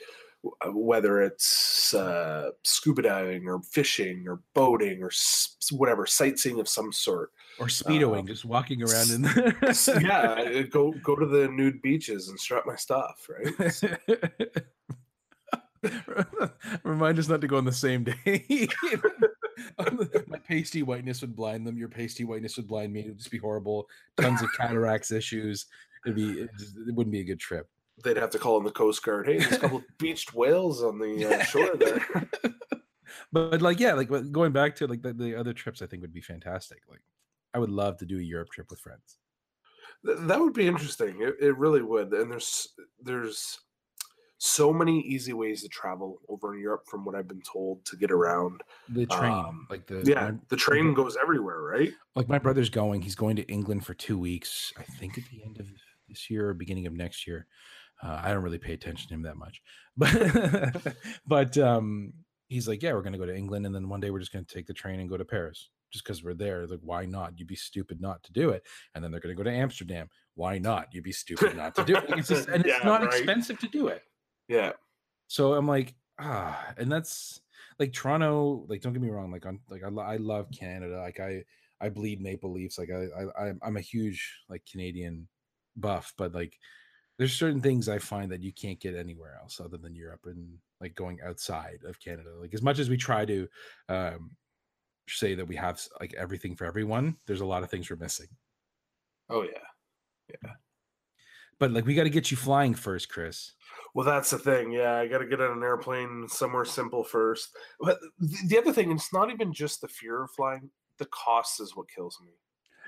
[0.64, 6.68] uh, whether it's uh, scuba diving or fishing or boating or s- whatever sightseeing of
[6.68, 7.31] some sort.
[7.59, 9.27] Or speedoing, Um, just walking around in
[9.64, 13.83] S- yeah, go go to the nude beaches and strap my stuff, right?
[16.85, 18.69] Remind us not to go on the same day.
[20.27, 21.77] My pasty whiteness would blind them.
[21.77, 23.01] Your pasty whiteness would blind me.
[23.01, 23.88] It would just be horrible.
[24.21, 25.67] Tons of cataracts issues.
[26.05, 26.43] It'd be.
[26.43, 27.69] It, just, it wouldn't be a good trip.
[28.05, 29.27] They'd have to call in the Coast Guard.
[29.27, 32.07] Hey, there's a couple of beached whales on the uh, shore there.
[33.33, 36.14] but like, yeah, like going back to like the, the other trips, I think would
[36.14, 36.83] be fantastic.
[36.88, 37.03] Like,
[37.55, 39.19] I would love to do a Europe trip with friends.
[40.07, 41.21] Th- that would be interesting.
[41.21, 42.12] It, it really would.
[42.12, 42.69] And there's
[43.03, 43.59] there's
[44.38, 47.96] so many easy ways to travel over in Europe, from what I've been told, to
[47.96, 48.62] get around.
[48.88, 51.92] The train, Um, like the Yeah, my- the train goes everywhere, right?
[52.14, 55.40] like my brother's going he's going to england for two weeks i think at the
[55.44, 55.66] end of
[56.09, 57.46] this year or beginning of next year.
[58.03, 59.61] Uh, i don't really pay attention to him that much.
[59.96, 60.94] But
[61.27, 62.12] but um
[62.48, 64.33] he's like yeah we're going to go to england and then one day we're just
[64.33, 66.66] going to take the train and go to paris just because we're there.
[66.66, 67.38] Like why not?
[67.38, 68.62] You'd be stupid not to do it.
[68.94, 70.09] And then they're going to go to amsterdam.
[70.35, 70.88] Why not?
[70.92, 72.05] You'd be stupid not to do it.
[72.11, 73.14] It's just, and it's Yeah, not right.
[73.14, 74.03] expensive to do it
[74.49, 74.73] Yeah.
[75.29, 77.43] so I'm like, ah, and that's
[77.79, 78.67] like Toronto.
[78.69, 79.31] Like, don't get me wrong.
[79.33, 80.99] Like, I'm like I, I love Canada.
[81.01, 81.45] Like, I
[81.81, 82.79] I bleed Maple Leafs.
[82.79, 85.29] Like, I I I'm- I'm a huge like Canadian
[85.77, 86.59] buff, but like,
[87.19, 90.59] there's certain things I find that you can't get anywhere else other than Europe and
[90.81, 92.31] like going outside of Canada.
[92.37, 93.49] Like, as much as we try to
[93.89, 94.37] um
[95.09, 98.29] say that we have like everything for everyone, there's a lot of things we're missing.
[99.31, 99.65] Oh yeah,
[100.45, 100.55] yeah.
[101.59, 103.55] But like, we got to get you flying first, Chris.
[103.94, 104.72] Well, that's the thing.
[104.72, 107.51] Yeah, I got to get on an airplane somewhere simple first.
[107.81, 107.98] But
[108.46, 110.70] the other thing, it's not even just the fear of flying.
[110.98, 112.33] The cost is what kills me.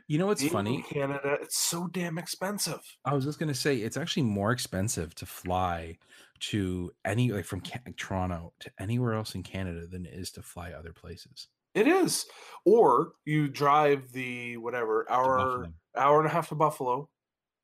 [0.08, 0.82] You know what's in funny?
[0.82, 2.80] Canada, it's so damn expensive.
[3.04, 5.98] I was just gonna say it's actually more expensive to fly
[6.40, 10.42] to any like from Ca- Toronto to anywhere else in Canada than it is to
[10.42, 11.46] fly other places.
[11.74, 12.26] It is.
[12.64, 17.08] Or you drive the whatever hour hour and a half to Buffalo,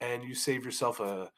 [0.01, 1.31] and you save yourself a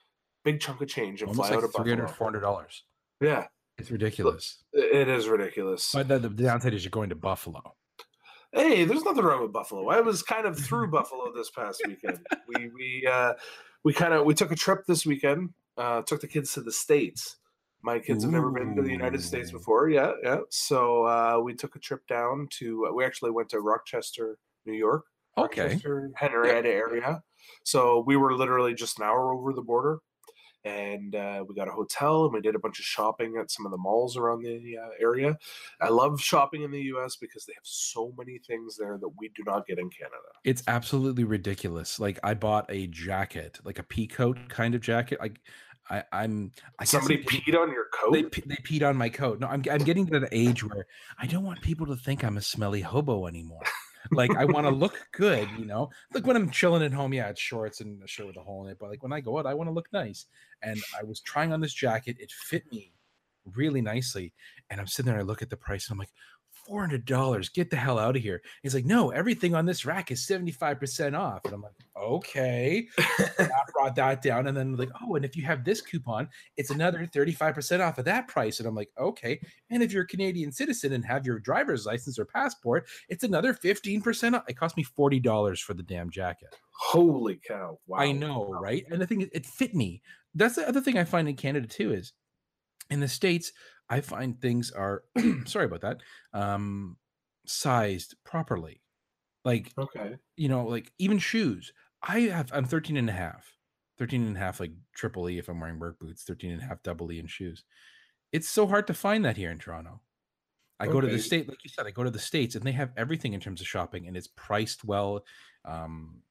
[0.53, 2.17] big chunk of change and Almost fly like out of three hundred, Buffalo.
[2.19, 2.85] four hundred dollars.
[3.21, 3.47] Yeah,
[3.79, 4.63] It's ridiculous.
[4.73, 5.91] it is ridiculous.
[5.93, 7.75] But the, the downside is you're going to Buffalo.
[8.53, 9.89] Hey, there's nothing wrong with Buffalo.
[9.91, 12.21] I was kind of through Buffalo this past weekend.
[12.49, 13.35] We we uh,
[13.85, 15.51] we kind of we took a trip this weekend.
[15.77, 17.37] Uh, took the kids to the states.
[17.83, 19.89] My kids have never been to the United States before.
[19.89, 20.39] Yeah, yeah.
[20.51, 22.91] So uh, we took a trip down to.
[22.97, 25.05] We actually went to Rochester, New York.
[25.37, 25.63] Okay.
[25.69, 27.23] Rochester, Henrietta area.
[27.65, 29.99] So we were literally just an hour over the border,
[30.65, 33.65] and uh, we got a hotel and we did a bunch of shopping at some
[33.67, 35.39] of the malls around the uh, area.
[35.81, 37.17] I love shopping in the U.S.
[37.17, 40.17] because they have so many things there that we do not get in Canada.
[40.45, 41.99] It's absolutely ridiculous.
[42.01, 45.21] Like I bought a jacket, like a pea coat kind of jacket.
[45.21, 45.41] Like
[45.91, 48.13] I, I'm I Somebody getting- peed on your coat.
[48.13, 49.41] they they peed on my coat.
[49.41, 50.87] No, I'm I'm getting to the age where
[51.19, 53.63] I don't want people to think I'm a smelly hobo anymore.
[54.13, 55.91] Like I want to look good, you know.
[56.13, 58.65] Like when I'm chilling at home, yeah, it's shorts and a shirt with a hole
[58.65, 58.79] in it.
[58.79, 60.27] But like when I go out, I want to look nice.
[60.63, 62.93] And I was trying on this jacket; it fit me
[63.55, 64.33] really nicely.
[64.71, 66.13] And I'm sitting there, and I look at the price, and I'm like,
[66.69, 67.49] four hundred dollars.
[67.49, 68.43] Get the hell out of here.
[68.63, 71.45] He's like, no, everything on this rack is seventy five percent off.
[71.45, 72.87] And I'm like, okay.
[72.99, 76.71] I brought that down, and then like, oh, and if you have this coupon, it's
[76.71, 78.59] another 35% off of that price.
[78.59, 79.41] And I'm like, okay.
[79.71, 83.53] And if you're a Canadian citizen and have your driver's license or passport, it's another
[83.55, 84.45] 15% off.
[84.49, 86.55] It cost me $40 for the damn jacket.
[86.71, 87.79] Holy cow!
[87.87, 87.99] Wow.
[87.99, 88.85] I know, right?
[88.91, 90.01] And the thing is, it fit me.
[90.35, 92.13] That's the other thing I find in Canada too is
[92.91, 93.53] in the States,
[93.91, 95.05] I find things are
[95.47, 96.03] sorry about that.
[96.33, 96.99] Um
[97.47, 98.83] sized properly.
[99.45, 100.19] Like Okay.
[100.37, 101.73] you know, like even shoes.
[102.03, 103.57] I have I'm 13 and a half.
[103.99, 106.67] 13 and a half like triple E if I'm wearing work boots, 13 and a
[106.67, 107.65] half double E in shoes.
[108.33, 110.03] It's so hard to find that here in Toronto.
[110.81, 111.19] I go to the Okay.
[111.19, 113.61] state, like you said, I go to the states and they have everything in terms
[113.61, 115.25] of shopping and it's priced well.
[115.65, 116.23] Um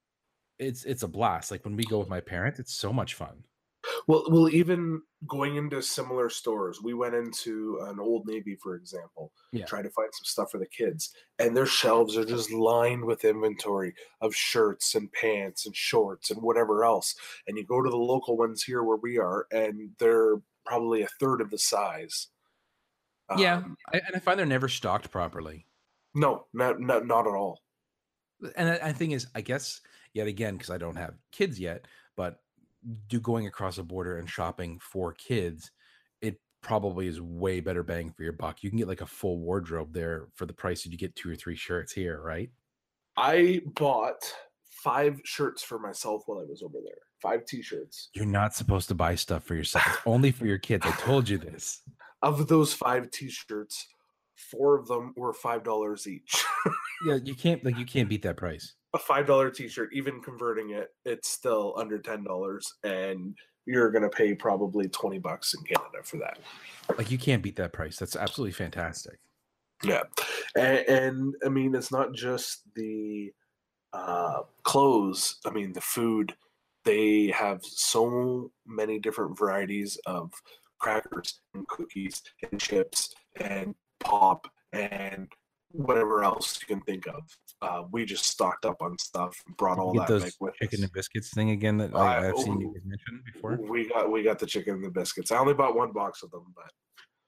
[0.60, 1.52] it's it's a blast.
[1.52, 3.46] Like when we go with my parents, it's so much fun.
[4.08, 9.34] Well, well, even going into similar stores, we went into an Old Navy, for example,
[9.52, 9.66] Yeah.
[9.66, 13.26] trying to find some stuff for the kids, and their shelves are just lined with
[13.26, 17.16] inventory of shirts and pants and shorts and whatever else.
[17.48, 21.08] And you go to the local ones here where we are, and they're probably a
[21.20, 22.28] third of the size.
[23.38, 23.58] yeah.
[23.58, 25.66] Um, I, and I find they're never stocked properly.
[26.16, 27.62] no, not, not not at all.
[28.56, 29.82] and I, I think is I guess
[30.14, 32.40] yet again because I don't have kids yet, but
[33.08, 35.72] do going across a border and shopping for kids,
[36.22, 38.64] it probably is way better bang for your buck.
[38.64, 41.30] You can get like a full wardrobe there for the price that you get two
[41.30, 42.50] or three shirts here, right?
[43.16, 44.32] I bought
[44.70, 47.00] five shirts for myself while I was over there.
[47.22, 48.10] Five t-shirts.
[48.14, 50.02] You're not supposed to buy stuff for yourself.
[50.06, 50.86] Only for your kids.
[50.86, 51.82] I told you this.
[52.22, 53.88] of those five T-shirts,
[54.36, 56.46] four of them were five dollars each.
[57.06, 58.76] Yeah, you can't like you can't beat that price.
[58.94, 64.10] A five dollar T-shirt, even converting it, it's still under ten dollars, and you're gonna
[64.10, 66.40] pay probably twenty bucks in Canada for that.
[66.98, 67.98] Like you can't beat that price.
[67.98, 69.20] That's absolutely fantastic.
[69.84, 70.04] Yeah,
[70.56, 73.32] and, and I mean it's not just the
[73.94, 75.38] uh, clothes.
[75.46, 76.36] I mean the food.
[76.86, 80.32] They have so many different varieties of
[80.80, 85.28] crackers and cookies and chips and pop and
[85.72, 87.24] whatever else you can think of.
[87.62, 90.24] Uh, we just stocked up on stuff, and brought all that those
[90.62, 90.84] chicken us.
[90.84, 93.58] and biscuits thing again that Uh, I, I've seen you guys mention before.
[93.58, 95.32] We got we got the chicken and the biscuits.
[95.32, 96.72] I only bought one box of them, but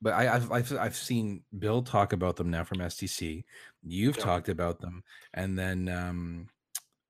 [0.02, 3.44] But I, I've, I've I've seen Bill talk about them now from STC.
[3.84, 4.24] You've Yeah.
[4.24, 6.48] talked about them, and then um,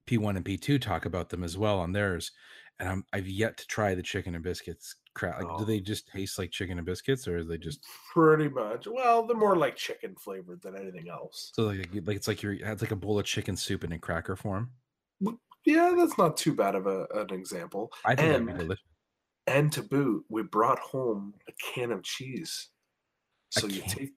[0.07, 2.31] P1 and P2 talk about them as well on theirs.
[2.79, 4.95] And I'm I've yet to try the chicken and biscuits.
[5.15, 5.59] Crap, like, Oh.
[5.59, 8.87] do they just taste like chicken and biscuits, or is they just pretty much.
[8.87, 11.51] Well, they're more like chicken flavored than anything else.
[11.55, 13.99] so like like it's like you're it's like a bowl of chicken soup in a
[13.99, 14.71] cracker form?
[15.65, 17.91] Yeah, that's not too bad of a, an example.
[18.05, 18.83] I think that'd be And- delicious.
[19.47, 22.69] And to boot, we brought home a can of cheese.
[23.49, 24.11] So you take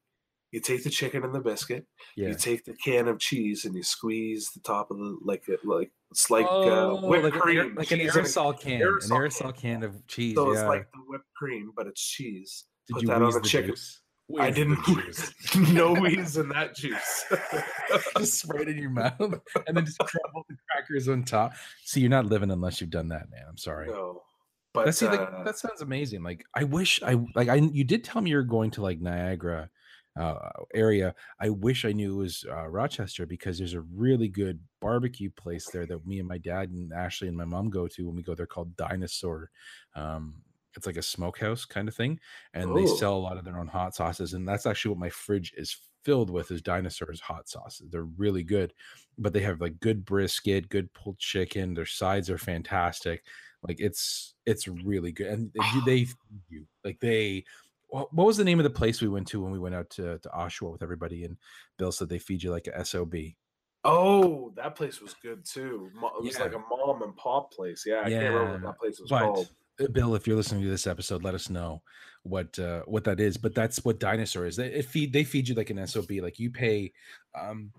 [0.51, 1.87] you take the chicken and the biscuit.
[2.17, 2.29] Yeah.
[2.29, 5.65] You take the can of cheese and you squeeze the top of the like it
[5.65, 8.61] like it's like Oh, uh, whipped like, an cream, like an cheese in a- aerosol
[8.61, 10.35] can, aerosol an aerosol can of cheese.
[10.35, 10.61] So yeah.
[10.61, 12.65] it's like the whipped cream, but it's cheese.
[12.87, 13.71] Did put you that on the the chicken.
[13.71, 14.01] juice?
[14.39, 15.35] I didn't juice.
[15.73, 17.25] no wheeze in that juice.
[18.19, 21.53] just spread it in your mouth and then just crumble the crackers on top.
[21.85, 23.45] See, you're not living unless you've done that, man.
[23.49, 23.89] I'm sorry.
[23.89, 24.23] no.
[24.75, 26.23] But see, like, uh, that sounds amazing.
[26.23, 29.69] Like, I wish I like I you did tell me you're going to like Niagara
[30.17, 31.15] uh, area.
[31.41, 35.71] I wish I knew it was uh, Rochester because there's a really good barbecue place
[35.71, 38.23] there that me and my dad and Ashley and my mom go to when we
[38.23, 39.51] go there called Dinosaur.
[39.95, 40.43] Um,
[40.77, 42.19] it's like a smokehouse kind of thing,
[42.55, 42.97] and they Oh.
[42.99, 45.77] sell a lot of their own hot sauces, and that's actually what my fridge is
[46.03, 47.91] filled with is dinosaurs hot sauces.
[47.91, 48.73] They're really good,
[49.19, 51.75] but they have like good brisket, good pulled chicken.
[51.75, 53.25] Their sides are fantastic.
[53.63, 56.07] Like it's it's really good, and they, they
[56.49, 57.45] you like they.
[57.93, 59.91] What what was the name of the place we went to when we went out
[59.91, 61.25] to, to Oshawa with everybody?
[61.25, 61.37] And
[61.79, 63.15] Bill said they feed you like a sob.
[63.85, 65.91] Oh, that place was good too.
[65.95, 67.85] It was like a mom and pop place.
[67.87, 69.49] Yeah, I can't remember what Yeah, that place was but called.
[69.79, 71.83] uh, Bill, if you're listening to this episode, let us know
[72.23, 73.37] what uh, what that is.
[73.37, 74.57] But that's what dinosaur is.
[74.57, 76.11] They it feed they feed you like an sob.
[76.11, 76.93] Like you pay,
[77.39, 77.73] um,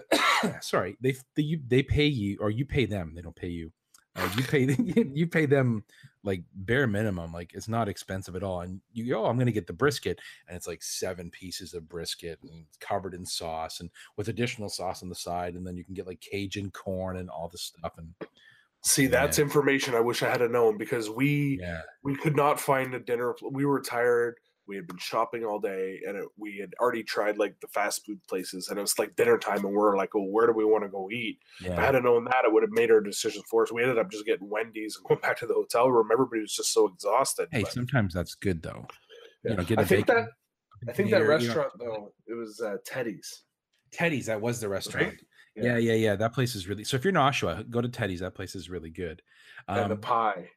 [0.60, 3.12] sorry, they they you, they pay you or you pay them.
[3.14, 3.70] They don't pay you.
[4.14, 4.76] Uh, you pay
[5.14, 5.84] you pay them
[6.24, 7.32] like bare minimum.
[7.32, 8.60] Like it's not expensive at all.
[8.60, 11.88] And you go, oh, I'm gonna get the brisket, and it's like seven pieces of
[11.88, 15.84] brisket and covered in sauce and with additional sauce on the side, and then you
[15.84, 17.92] can get like Cajun corn and all this stuff.
[17.98, 18.14] And
[18.84, 22.92] See, that's information I wish I had known because we yeah, we could not find
[22.94, 23.34] a dinner.
[23.48, 24.38] We were tired.
[24.72, 28.06] We had been shopping all day, and it, we had already tried like the fast
[28.06, 30.64] food places, and it was like dinner time, and we're like, "Oh, where do we
[30.64, 31.92] want to go eat?" If I yeah.
[31.92, 33.70] had known that, it would have made our decision for us.
[33.70, 36.08] We ended up just getting Wendy's and going back to the hotel room.
[36.10, 37.48] Everybody was just so exhausted.
[37.52, 38.86] Hey, but- sometimes that's good though.
[39.44, 39.50] Yeah.
[39.50, 40.28] You know, get I a think bacon.
[40.82, 43.42] that I think that baconator, you know, restaurant though it was uh, Teddy's.
[43.92, 45.12] Teddy's, that was the restaurant.
[45.54, 45.64] Yeah.
[45.64, 46.16] Yeah, yeah, yeah.
[46.16, 46.96] That place is really so.
[46.96, 48.20] If you're in Oshawa, go to Teddy's.
[48.20, 49.20] That place is really good.
[49.68, 50.48] and the Um, pie.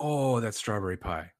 [0.00, 1.30] oh, that strawberry pie.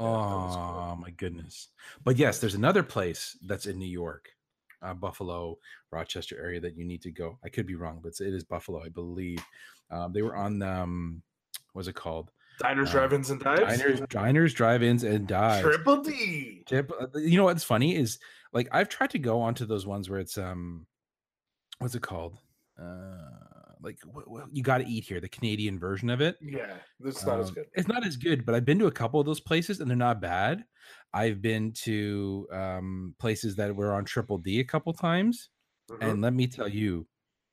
[0.00, 1.68] Oh my goodness.
[2.04, 4.30] But yes, there's another place that's in New York,
[4.82, 5.58] uh, Buffalo,
[5.90, 7.38] Rochester area that you need to go.
[7.44, 9.44] I could be wrong, but it's- Buffalo, I believe.
[9.90, 11.22] Um, they were on um,
[11.74, 12.30] was it called?
[12.60, 13.60] Diners, uh, drive-ins, and dives.
[13.78, 15.62] Diners, diners, drive-ins, and dives.
[15.62, 16.62] Triple D.
[16.72, 16.82] Uh,
[17.14, 18.18] you know what's funny is
[18.52, 20.86] like I've tried to go onto those ones where it's um,
[21.78, 22.38] what's it called?
[22.78, 23.98] Uh, like
[24.52, 26.36] you got to eat here, the Canadian version of it.
[26.40, 27.66] Yeah, it's not as Um, good.
[27.74, 29.96] It's not as good, but I've been to a couple of those places and they're
[29.96, 30.64] not bad.
[31.12, 35.50] I've been to um, places that were on Triple D a couple times,
[35.90, 35.98] Mhm.
[36.02, 37.06] and let me tell you,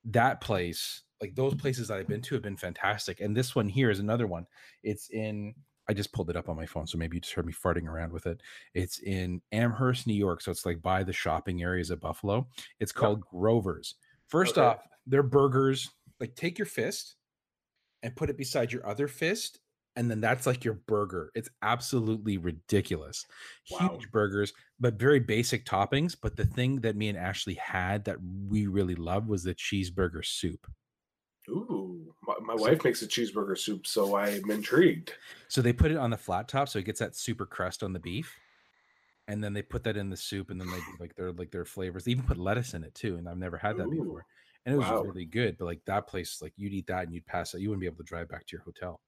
[0.06, 3.20] that place, like those places that I've been to, have been fantastic.
[3.20, 4.46] And this one here is another one.
[4.84, 5.56] It's in.
[5.90, 7.88] I just pulled it up on my phone, so maybe you just heard me farting
[7.88, 8.42] around with it.
[8.74, 12.50] It's in Amherst, New York, so it's like by the shopping areas of Buffalo.
[12.82, 13.96] It's called Grover's.
[14.28, 14.68] First Okay.
[14.68, 17.16] off, their burgers, like take your fist
[18.04, 19.60] and put it beside your other fist,
[19.96, 21.32] and then that's like your burger.
[21.34, 23.26] It's absolutely ridiculous.
[23.72, 23.90] Wow.
[23.90, 26.16] Huge burgers, but very basic toppings.
[26.20, 30.24] But the thing that me and Ashley had that we really loved was the cheeseburger
[30.24, 30.68] soup.
[31.50, 35.14] Ooh, my, my wife makes a cheeseburger soup, so I'm intrigued.
[35.48, 37.94] So they put it on the flat top, so it gets that super crust on
[37.94, 38.36] the beef,
[39.30, 41.64] and then they put that in the soup, and then they like their like their
[41.66, 42.04] flavors.
[42.04, 44.26] They even put lettuce in it too, and I've never had that Ooh, before,
[44.68, 45.02] and it was wow.
[45.02, 45.58] really good.
[45.58, 47.62] But like that place, like you'd eat that and you'd pass out.
[47.62, 49.00] You wouldn't be able to drive back to your hotel.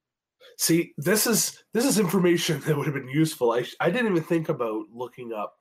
[0.58, 3.52] See, this is this is information that would have been useful.
[3.52, 5.58] I I didn't even think about looking up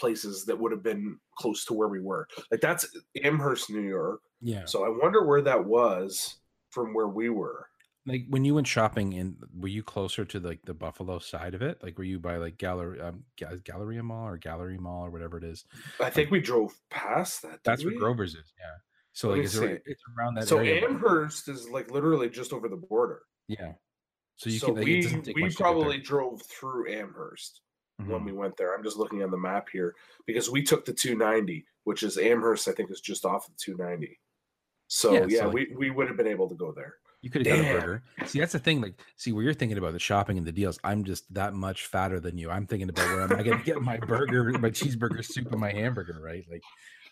[0.00, 2.26] places that would have been close to where we were.
[2.50, 2.86] Like that's
[3.22, 4.20] Amherst, New York.
[4.42, 4.64] Yeah.
[4.66, 6.38] So I wonder where that was
[6.70, 7.68] from where we were.
[8.04, 11.62] Like when you went shopping in, were you closer to like the Buffalo side of
[11.62, 11.82] it?
[11.84, 15.38] Like were you by like Gallery, um, Ga- Galleria Mall or Gallery Mall or whatever
[15.38, 15.64] it is?
[16.00, 17.60] I think we drove past that.
[17.64, 17.96] That's where?
[17.96, 18.52] Grover's is.
[18.58, 18.76] Yeah.
[19.16, 20.86] So like it's, ar- it's around that So area.
[20.86, 23.22] Amherst is like literally just over the border.
[23.48, 23.72] yeah.
[24.36, 25.72] So you so can like, we doesn't we much to get there.
[25.72, 27.62] probably drove through Amherst
[27.96, 28.24] when Mhm.
[28.26, 28.74] we went there.
[28.76, 29.94] I'm just looking on the map here
[30.26, 32.68] because we took the 290, which is Amherst.
[32.68, 34.20] I think is just off the 290.
[34.88, 36.96] So Yeah, yeah, so, like- we we would have been able to go there.
[37.22, 38.02] You could have got a burger.
[38.26, 38.82] See, that's the thing.
[38.82, 41.86] Like, see, where you're thinking about the shopping and the deals, I'm just that much
[41.86, 42.50] fatter than you.
[42.50, 45.60] I'm thinking about where am I going to get my burger, my cheeseburger soup, and
[45.60, 46.44] my hamburger, right?
[46.50, 46.62] Like,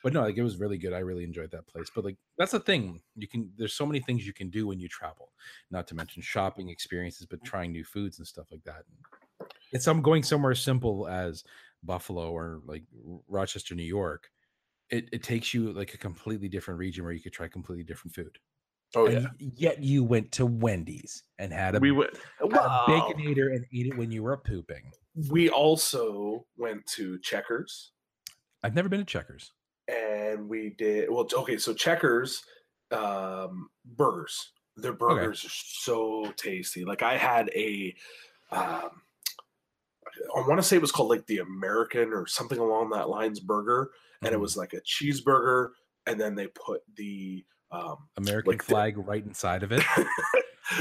[0.05, 0.93] but no, like it was really good.
[0.93, 1.91] I really enjoyed that place.
[1.93, 3.01] But like, that's the thing.
[3.17, 3.51] You can.
[3.57, 5.33] There's so many things you can do when you travel.
[5.71, 8.85] Not to mention shopping experiences, but trying new foods and stuff like that.
[9.73, 11.43] It's I'm going somewhere simple as
[11.83, 12.85] Buffalo or like
[13.29, 14.31] Rochester, New York.
[14.91, 18.15] It, it takes you like a completely different region where you could try completely different
[18.15, 18.39] food.
[18.95, 22.11] Oh and yeah, yet you went to Wendy's and had a, we went.
[22.41, 24.85] a baconator and ate it when you were pooping.
[25.31, 27.93] We also went to Checkers
[28.65, 29.53] I've never been to Checkers.
[29.89, 31.26] And we did well.
[31.32, 32.43] Okay, so Checkers
[32.91, 34.53] um, burgers.
[34.76, 36.85] Their burgers are so tasty.
[36.85, 37.95] Like I had a,
[38.51, 38.91] um,
[40.37, 43.41] I want to say it was called like the American or something along that lines
[43.41, 43.91] burger,
[44.22, 44.41] and it Mhm.
[44.41, 45.70] was like a cheeseburger,
[46.07, 49.82] and then they put the um, American like the- flag right inside of it.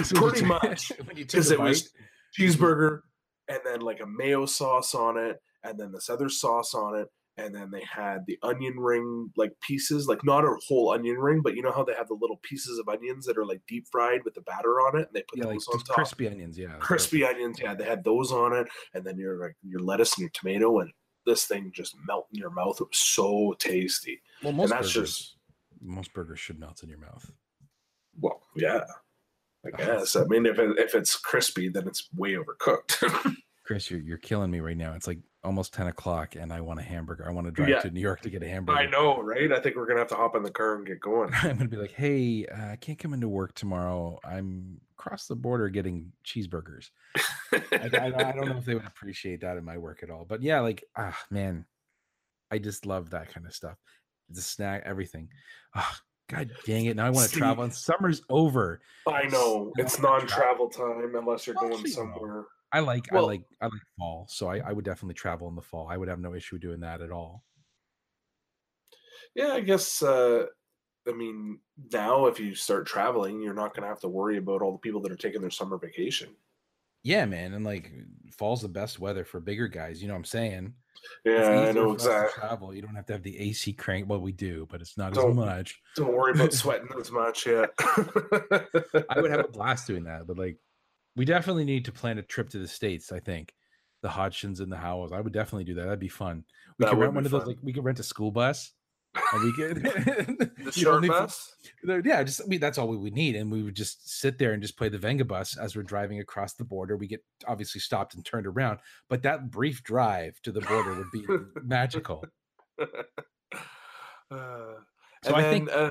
[0.04, 1.92] So when you pretty much when you took because it was
[2.40, 3.02] cheeseburger
[3.50, 7.10] and then like a mayo sauce on it and then this other sauce on it
[7.38, 11.42] and then they had the onion ring like pieces like not a whole onion ring
[11.44, 13.86] but you know how they have the little pieces of onions that are like deep
[13.92, 16.28] fried with the batter on it and they put yeah, like those on top crispy
[16.28, 16.58] onions.
[16.58, 17.36] Yeah, crispy perfect.
[17.36, 20.30] onions yeah they had those on it and then your like your lettuce and your
[20.32, 20.92] tomato and
[21.26, 25.10] this thing just melt in your mouth it was so tasty Well, most that's burgers,
[25.18, 25.38] just-
[25.82, 27.30] most burgers should melt in your mouth.
[28.22, 28.82] well yeah
[29.66, 34.02] i guess i mean if, it, if it's crispy then it's way overcooked Chris, you're
[34.02, 34.92] you're killing me right now.
[34.94, 37.28] It's like almost ten o'clock, and I want a hamburger.
[37.28, 37.80] I want to drive Yeah.
[37.80, 38.80] to New York to get a hamburger.
[38.80, 41.00] i know right i think we're gonna have to hop in the car and get
[41.00, 44.20] going I'm gonna be like, hey, uh, I can't come into work tomorrow.
[44.24, 46.90] I'm across the border getting cheeseburgers.
[47.52, 50.10] I, I, don't- I don't know if they would appreciate that in my work at
[50.10, 50.26] all.
[50.26, 51.66] But yeah, like ah man,
[52.52, 53.78] I just love that kind of stuff.
[54.30, 55.28] The snack, everything.
[55.76, 56.96] Ah, God dang it!
[56.96, 58.80] Now I want to See- travel, and summer's over.
[59.08, 62.46] I know Now it's non-travel time unless you're Well, going somewhere.
[62.74, 64.28] I like, Well- I like, I like fall.
[64.30, 65.88] So I, I would definitely travel in the fall.
[65.90, 67.44] I would have no issue doing that at all.
[69.36, 70.02] Yeah, I guess.
[70.02, 70.46] uh
[71.08, 71.60] I mean,
[71.92, 74.78] now if you start traveling, you're not going to have to worry about all the
[74.78, 76.30] people that are taking their summer vacation.
[77.04, 77.92] Yeah, man, and like
[78.32, 80.02] fall's the best weather for bigger guys.
[80.02, 80.74] You know what I'm saying?
[81.26, 82.40] Yeah, I know for us to exactly.
[82.40, 82.74] Travel.
[82.74, 84.08] You don't have to have the AC crank.
[84.08, 85.82] Well, we do, but it's not as Don't- much.
[85.98, 87.66] Don't worry about sweating as much Yeah,
[89.10, 90.58] I would have a blast doing that, but like,
[91.16, 93.12] we definitely need to plan a trip to the states.
[93.12, 93.54] I think
[94.02, 95.12] the Hodgsons and the Howells.
[95.12, 95.84] I would definitely do that.
[95.86, 96.44] That'd be fun.
[96.80, 97.46] We That could rent one of those.
[97.46, 98.72] Like, we could rent a school bus,
[99.34, 101.56] and we could the short for- bus.
[102.04, 104.54] yeah, just I mean, that's all we would need, and we would just sit there
[104.54, 106.98] and just play the Vengabus as we're driving across the border.
[106.98, 111.12] We get obviously stopped and turned around, but that brief drive to the border would
[111.12, 111.26] be
[111.64, 112.26] magical.
[112.80, 112.88] Uh,
[114.32, 115.90] So and I then, think- uh,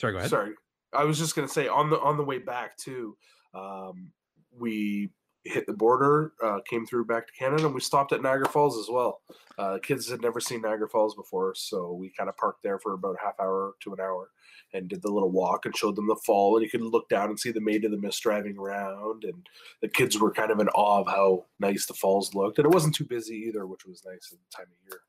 [0.00, 0.30] Sorry, go ahead.
[0.30, 0.52] Sorry,
[0.92, 3.16] I was just gonna say on the on the way back too.
[3.54, 4.10] Um,
[4.58, 5.10] we
[5.44, 8.78] hit the border, uh, came through back to Canada, and we stopped at Niagara Falls
[8.78, 9.20] as well.
[9.58, 12.94] Uh, kids had never seen Niagara Falls before, so we kind of parked there for
[12.94, 14.30] about a half hour to an hour
[14.74, 16.56] and did the little walk and showed them the fall.
[16.56, 19.46] And you could look down and see the Maid of the Mist driving around, and
[19.80, 22.58] the kids were kind of in awe of how nice the falls looked.
[22.58, 25.00] And it wasn't too busy either, which was nice at the time of year.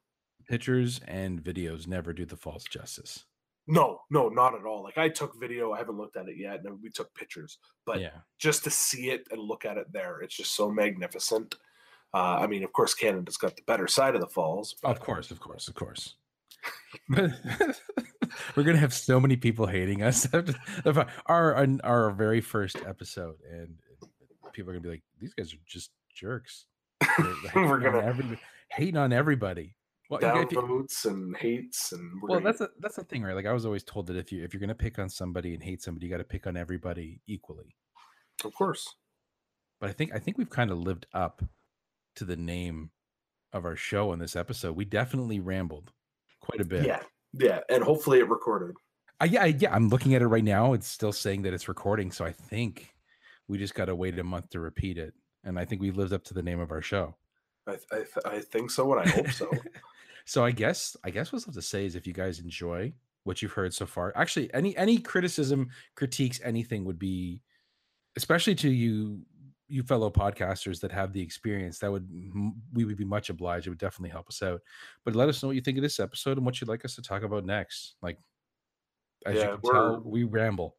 [0.48, 3.26] Pictures and videos never do the false justice.
[3.68, 4.82] No, no, not at all.
[4.84, 8.00] Like I took video, I haven't looked at it yet, and we took pictures, but
[8.00, 11.56] yeah, just to see it and look at it there, it's just so magnificent.
[12.14, 14.76] Uh, I mean, of course, Canada's got the better side of the falls.
[14.84, 16.16] of course, of course, of course.
[17.10, 17.32] But
[18.56, 20.28] we're gonna have so many people hating us.
[21.28, 23.76] our our very first episode, and
[24.54, 26.66] people are gonna be like, "These guys are just jerks."
[27.02, 27.10] They're-
[27.44, 28.38] they're hating We're gonna-
[28.72, 29.76] hating on everybody.
[30.10, 33.36] Well, you- if you- downvotes and hates and well, that's a, that's the thing, right?
[33.36, 35.62] Like I was always told that if you if you're gonna pick on somebody and
[35.62, 37.76] hate somebody, you got to pick on everybody equally.
[38.46, 38.96] of course.
[39.82, 41.44] But I think I think we've kind of lived up
[42.16, 42.92] to the name
[43.54, 44.76] of our show in this episode.
[44.76, 45.92] We definitely rambled
[46.42, 46.86] quite a bit.
[46.86, 47.02] Yeah,
[47.34, 48.76] yeah, and hopefully it recorded.
[49.20, 49.74] I, yeah, I- yeah.
[49.76, 50.74] I'm looking at it right now.
[50.74, 52.94] It's still saying that it's recording, so I think
[53.48, 55.14] we just got to wait a month to repeat it.
[55.44, 57.16] And I think we lived up to the name of our show.
[57.68, 59.50] I, th- I, th- I think so, and I hope so.
[60.28, 62.92] so I guess I guess what's left to say is if you guys enjoy
[63.24, 67.42] what you've heard so far, actually any any criticism, critiques, anything would be,
[68.18, 69.22] especially to you
[69.70, 72.10] you fellow podcasters that have the experience that would
[72.74, 74.62] we would be much obliged it would definitely help us out
[75.04, 76.96] but let us know what you think of this episode and what you'd like us
[76.96, 78.18] to talk about next like
[79.26, 80.78] as Yeah, you can tell we ramble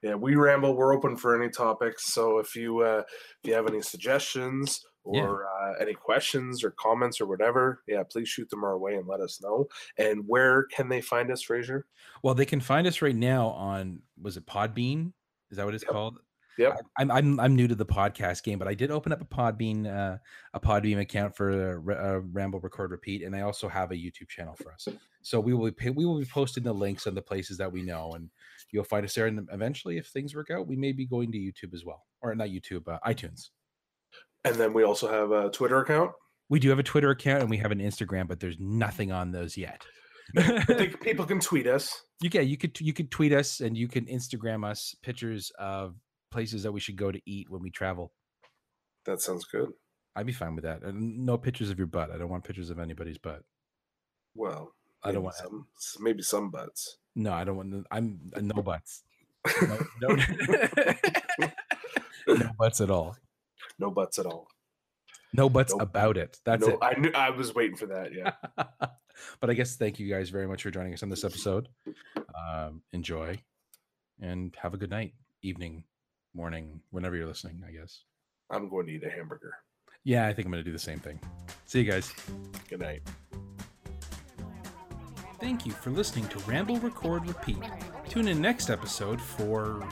[0.00, 0.74] Yeah, we ramble.
[0.74, 2.12] We're open for any topics.
[2.12, 3.02] So if you uh,
[3.42, 4.80] if you have any suggestions
[5.12, 5.22] Yeah.
[5.22, 9.06] or uh, any questions or comments or whatever, yeah, please shoot them our way and
[9.06, 9.66] let us know.
[9.98, 11.86] And where can they find us, Fraser?
[12.22, 15.12] well they can find us right now on was it podbean
[15.50, 15.92] is that what it's Yep.
[15.92, 16.18] called
[16.56, 16.72] Yep.
[16.96, 19.24] I- I'm, I'm I'm new to the podcast game, but I did open up a
[19.24, 20.18] Podbean uh,
[20.54, 21.50] a Podbean account for
[21.90, 24.86] uh, Ramble Record Repeat, and I also have a YouTube channel for us.
[25.22, 27.82] So we will be we will be posting the links on the places that we
[27.82, 28.30] know, and
[28.70, 29.26] you'll find us there.
[29.26, 32.32] And eventually, if things work out, we may be going to YouTube as well, or
[32.36, 33.48] not YouTube, uh, iTunes.
[34.44, 36.12] And then we also have a Twitter account.
[36.48, 39.32] We do have a Twitter account and we have an Instagram, but there's nothing on
[39.32, 39.82] those yet.
[40.36, 42.02] I think people can tweet us.
[42.20, 45.94] you can you could you could tweet us and you can Instagram us pictures of
[46.30, 48.12] places that we should go to eat when we travel.
[49.06, 49.70] That sounds good.
[50.16, 50.82] I'd be fine with that.
[50.82, 52.10] And no pictures of your butt.
[52.10, 53.42] I don't want pictures of anybody's butt.
[54.34, 54.72] Well,
[55.02, 55.66] I don't want some,
[56.00, 56.98] maybe some butts.
[57.14, 57.86] No, I don't want.
[57.90, 59.02] I'm uh, no butts.
[59.60, 60.16] No, no,
[62.26, 63.16] no butts at all.
[63.78, 64.48] No buts at all.
[65.32, 66.38] No buts about it.
[66.44, 66.78] That's no, it.
[66.80, 68.12] I knew I was waiting for that.
[68.14, 68.32] Yeah.
[69.40, 71.68] but I guess thank you guys very much for joining us on this episode.
[72.16, 73.38] Um, enjoy
[74.20, 75.84] and have a good night, evening,
[76.34, 77.62] morning, whenever you're listening.
[77.66, 78.04] I guess.
[78.50, 79.54] I'm going to eat a hamburger.
[80.04, 81.18] Yeah, I think I'm going to do the same thing.
[81.66, 82.12] See you guys.
[82.68, 83.02] Good night.
[85.40, 87.62] Thank you for listening to Ramble, Record, Repeat.
[88.08, 89.86] Tune in next episode for.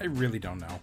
[0.00, 0.80] I really don't know.